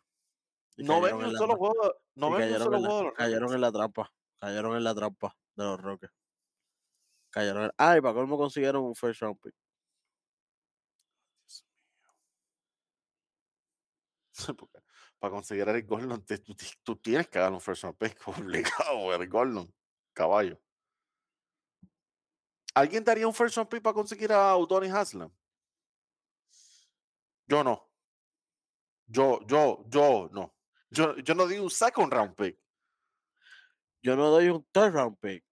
[0.78, 3.14] Y No ven ni un solo juego, no ven ni un solo en la- juego
[3.14, 4.14] Cayeron en la trampa.
[4.40, 6.14] Cayeron en la trampa de los Rockets.
[7.32, 7.72] Cayeron en...
[7.78, 9.56] Ah, y para colmo consiguieron un first round pick.
[15.20, 16.26] Para conseguir a Eric Gordon,
[16.84, 19.72] tú tienes que dar un first round pick obligado, Eric Gordon,
[20.14, 20.60] caballo.
[22.74, 25.32] ¿Alguien daría un first round pick para conseguir a Udoni Haslam?
[27.48, 27.90] Yo no.
[29.08, 30.56] Yo, yo, yo no.
[30.90, 32.58] Yo, yo no di un second round pick.
[34.02, 35.44] Yo no doy un third round pick.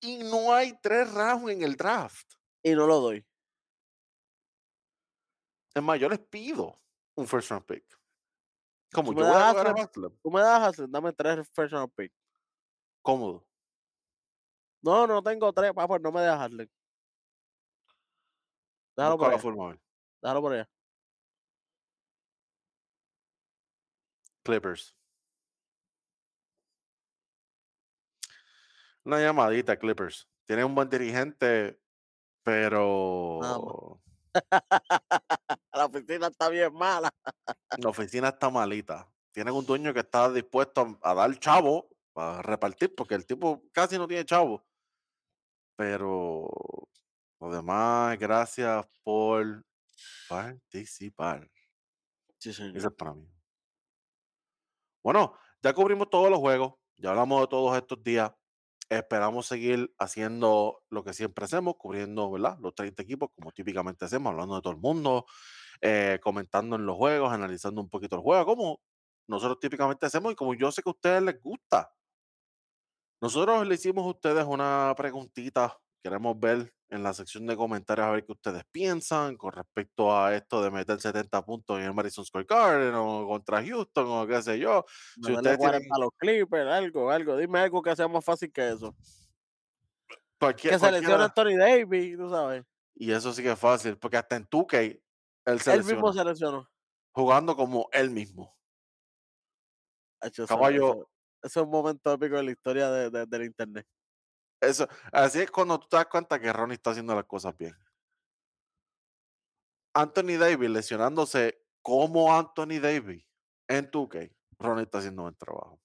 [0.00, 2.34] Y no hay tres rounds en el draft.
[2.62, 3.26] Y no lo doy.
[5.74, 6.78] Es más, yo les pido
[7.14, 7.84] un first round pick.
[8.92, 9.76] Como yo me voy a a Haslam.
[9.78, 12.12] Haslam, Tú me das Haslem, dame tres first round pick.
[13.02, 13.47] cómodo.
[14.82, 16.68] No, no tengo tres, papá, pues no me dejas Haslem.
[18.96, 19.80] Déjalo Busca por la allá, forma, a ver.
[20.22, 20.68] déjalo por allá.
[24.44, 24.94] Clippers.
[29.04, 30.28] Una llamadita, Clippers.
[30.46, 31.80] Tiene un buen dirigente,
[33.40, 33.58] más.
[33.62, 34.02] pero
[35.72, 37.10] La oficina está bien mala.
[37.78, 39.10] la oficina está malita.
[39.32, 43.62] Tienen un dueño que está dispuesto a, a dar chavo, a repartir, porque el tipo
[43.72, 44.64] casi no tiene chavo.
[45.78, 46.50] Pero
[47.38, 49.64] lo demás, gracias por
[50.28, 51.48] participar.
[52.36, 52.76] Sí, señor.
[52.76, 53.30] es para mí.
[55.04, 58.32] Bueno, ya cubrimos todos los juegos, ya hablamos de todos estos días.
[58.88, 62.58] Esperamos seguir haciendo lo que siempre hacemos, cubriendo ¿verdad?
[62.60, 65.26] los 30 equipos, como típicamente hacemos, hablando de todo el mundo,
[65.80, 68.80] eh, comentando en los juegos, analizando un poquito el juego, como
[69.28, 71.92] nosotros típicamente hacemos y como yo sé que a ustedes les gusta.
[73.20, 78.10] Nosotros le hicimos a ustedes una preguntita, queremos ver en la sección de comentarios a
[78.12, 82.24] ver qué ustedes piensan con respecto a esto de meter 70 puntos en el Madison
[82.24, 84.84] Square Garden o contra Houston o qué sé yo.
[84.88, 87.36] Si Meterle ustedes 40 tienen a los Clippers, algo, algo.
[87.36, 88.94] Dime algo que sea más fácil que eso.
[90.38, 92.64] cualquier, Que se lesiona cualquiera, Anthony Davis, tú sabes.
[92.94, 95.02] y eso sí que es fácil, porque hasta en 2K él
[95.44, 96.70] Él mismo lesiona, se lesionó.
[97.12, 98.56] jugando como él mismo.
[100.46, 101.08] Caballo,
[101.42, 103.86] es un momento épico en la historia de, de- del internet.
[104.60, 107.74] eso, así es cuando tú te das cuenta que Ronnie está haciendo las cosas bien.
[109.94, 113.24] Anthony Davis lesionándose como Anthony Davis
[113.68, 114.30] en 2K.
[114.58, 115.80] Ronnie está haciendo buen trabajo.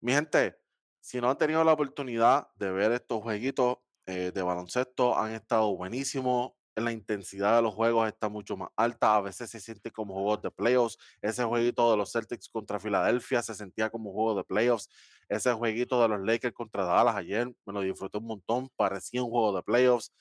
[0.00, 0.56] Mi gente,
[1.00, 5.74] si no han tenido la oportunidad de ver estos jueguitos eh, de baloncesto, han estado
[5.76, 6.52] buenísimos.
[6.76, 9.16] La intensidad de los juegos está mucho más alta.
[9.16, 10.98] A veces se siente como juegos de playoffs.
[11.20, 14.88] Ese jueguito de los Celtics contra Filadelfia se sentía como juego de playoffs.
[15.28, 18.68] Ese jueguito de los Lakers contra Dallas ayer me lo disfruté un montón.
[18.76, 20.12] Parecía un juego de playoffs.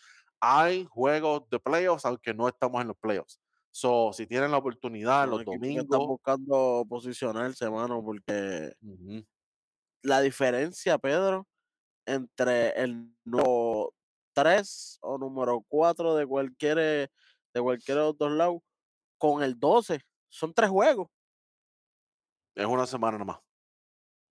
[0.41, 3.39] Hay juegos de playoffs, aunque no estamos en los playoffs.
[3.71, 9.23] So, si tienen la oportunidad Los que están domingos, buscando posicionarse, mano, porque ujú,
[10.03, 11.47] la diferencia, Pedro,
[12.05, 13.93] entre el número
[14.33, 18.57] 3 o número 4 de cualquier, de cualquiera de los dos lados
[19.17, 21.07] con el 12 son tres juegos.
[22.55, 23.39] es una semana nomás.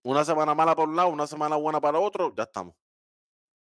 [0.04, 2.74] Una semana mala por un lado, una semana buena para otro, ya estamos.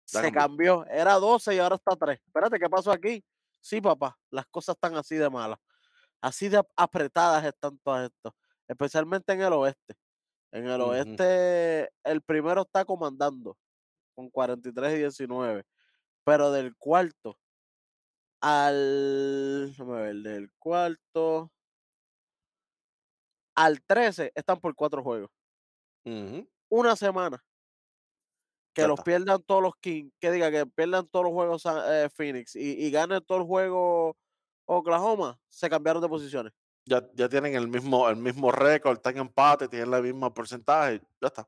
[0.08, 0.80] Ya Se cambió.
[0.82, 0.86] cambió.
[0.88, 2.20] Era 12 y ahora está 3.
[2.26, 3.24] Espérate, ¿qué pasó aquí?
[3.62, 5.60] Sí, papá, las cosas están así de malas.
[6.22, 8.34] Así de ap- apretadas están todas estas.
[8.68, 9.96] Especialmente en el oeste.
[10.52, 13.58] En el oeste, el primero está comandando
[14.16, 15.64] con 43 y 19.
[16.26, 17.38] Pero del cuarto
[18.42, 19.68] al.
[19.70, 21.52] Déjame ver, del cuarto
[23.56, 25.32] al 13 están por cuatro juegos.
[26.70, 27.44] Una semana
[28.74, 29.04] que ya los está.
[29.06, 32.92] pierdan todos los Kings, que diga que pierdan todos los juegos eh, Phoenix y, y
[32.92, 34.18] gane todo el juego
[34.66, 36.54] Oklahoma, se cambiaron de posiciones.
[36.86, 41.02] Ya, ya tienen el mismo, el mismo récord, están en empate, tienen el mismo porcentaje,
[41.22, 41.48] ya está.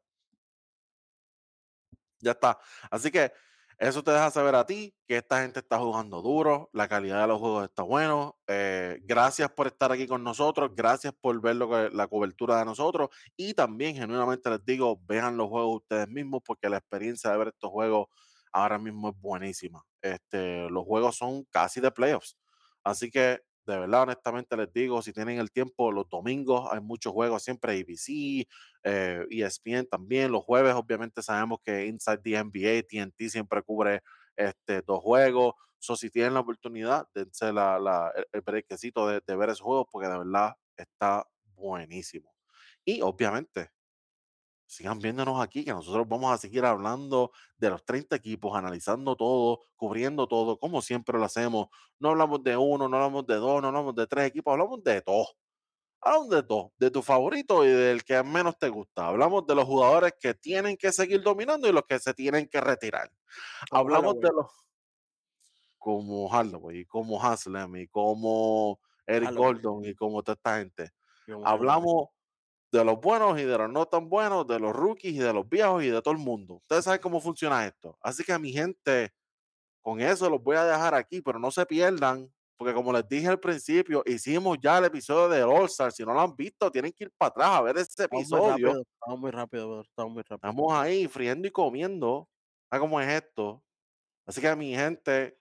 [2.19, 2.57] Ya está.
[2.89, 3.31] Así que
[3.79, 7.27] eso te deja saber a ti que esta gente está jugando duro, la calidad de
[7.27, 8.37] los juegos está bueno.
[8.47, 12.65] eh, gracias por estar aquí con nosotros, gracias por ver lo que- la cobertura de
[12.65, 17.37] nosotros y también genuinamente les digo, vean los juegos ustedes mismos porque la experiencia de
[17.37, 18.07] ver estos juegos
[18.51, 19.83] ahora mismo es buenísima.
[20.01, 22.37] Este, los juegos son casi de playoffs.
[22.83, 27.13] Así que de verdad, honestamente les digo, si tienen el tiempo, los domingos hay muchos
[27.13, 28.47] juegos, siempre ABC,
[28.83, 30.31] eh, ESPN también.
[30.31, 34.01] Los jueves, obviamente, sabemos que Inside the NBA, TNT siempre cubre
[34.35, 35.53] este, dos juegos.
[35.79, 40.07] So, si tienen la oportunidad, dense la, la- el, brequecito de ver esos juegos porque
[40.07, 42.33] de verdad está buenísimo.
[42.85, 43.71] Y obviamente,
[44.67, 49.61] sigan viéndonos aquí, que nosotros vamos a seguir hablando de los 30 equipos, analizando todo,
[49.75, 51.67] cubriendo todo, como siempre lo hacemos.
[51.99, 55.01] No hablamos de uno, no hablamos de dos, no hablamos de tres equipos, hablamos de
[55.01, 55.27] todo.
[55.99, 59.07] Hablamos de todo, de tu favorito y del que menos te gusta.
[59.07, 62.61] Hablamos de los jugadores que tienen que seguir dominando y los que se tienen que
[62.61, 63.11] retirar.
[63.69, 64.67] Como Hablamos de Holloway, los
[65.87, 70.91] como Hardaway, como Haslem, y como Eric Holloway, Gordon, y como toda esta gente.
[71.45, 72.09] Hablamos
[72.71, 75.47] de los buenos y de los no tan buenos, de los rookies y de los
[75.47, 76.55] viejos y de todo el mundo.
[76.55, 77.97] Ustedes saben cómo funciona esto.
[78.01, 79.13] Así que mi gente,
[79.81, 83.27] con eso los voy a dejar aquí, pero no se pierdan, porque como les dije
[83.27, 85.91] al principio, hicimos ya el episodio de All Star.
[85.91, 88.81] Si no lo han visto, tienen que ir para atrás a ver ese episodio.
[88.81, 90.49] estamos muy rápido, estamos muy rápido.
[90.49, 92.27] Estamos ahí friendo y comiendo.
[92.69, 93.63] ¿Sabes cómo es esto?
[94.25, 95.39] Así que mi gente,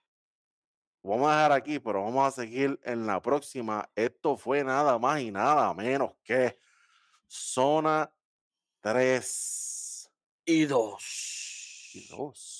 [1.02, 3.90] vamos a dejar aquí, pero vamos a seguir en la próxima.
[3.96, 6.58] Esto fue nada más y nada menos que
[7.28, 8.12] Zona
[8.80, 10.10] 3
[10.44, 11.90] Y dos.
[11.94, 12.55] y 2.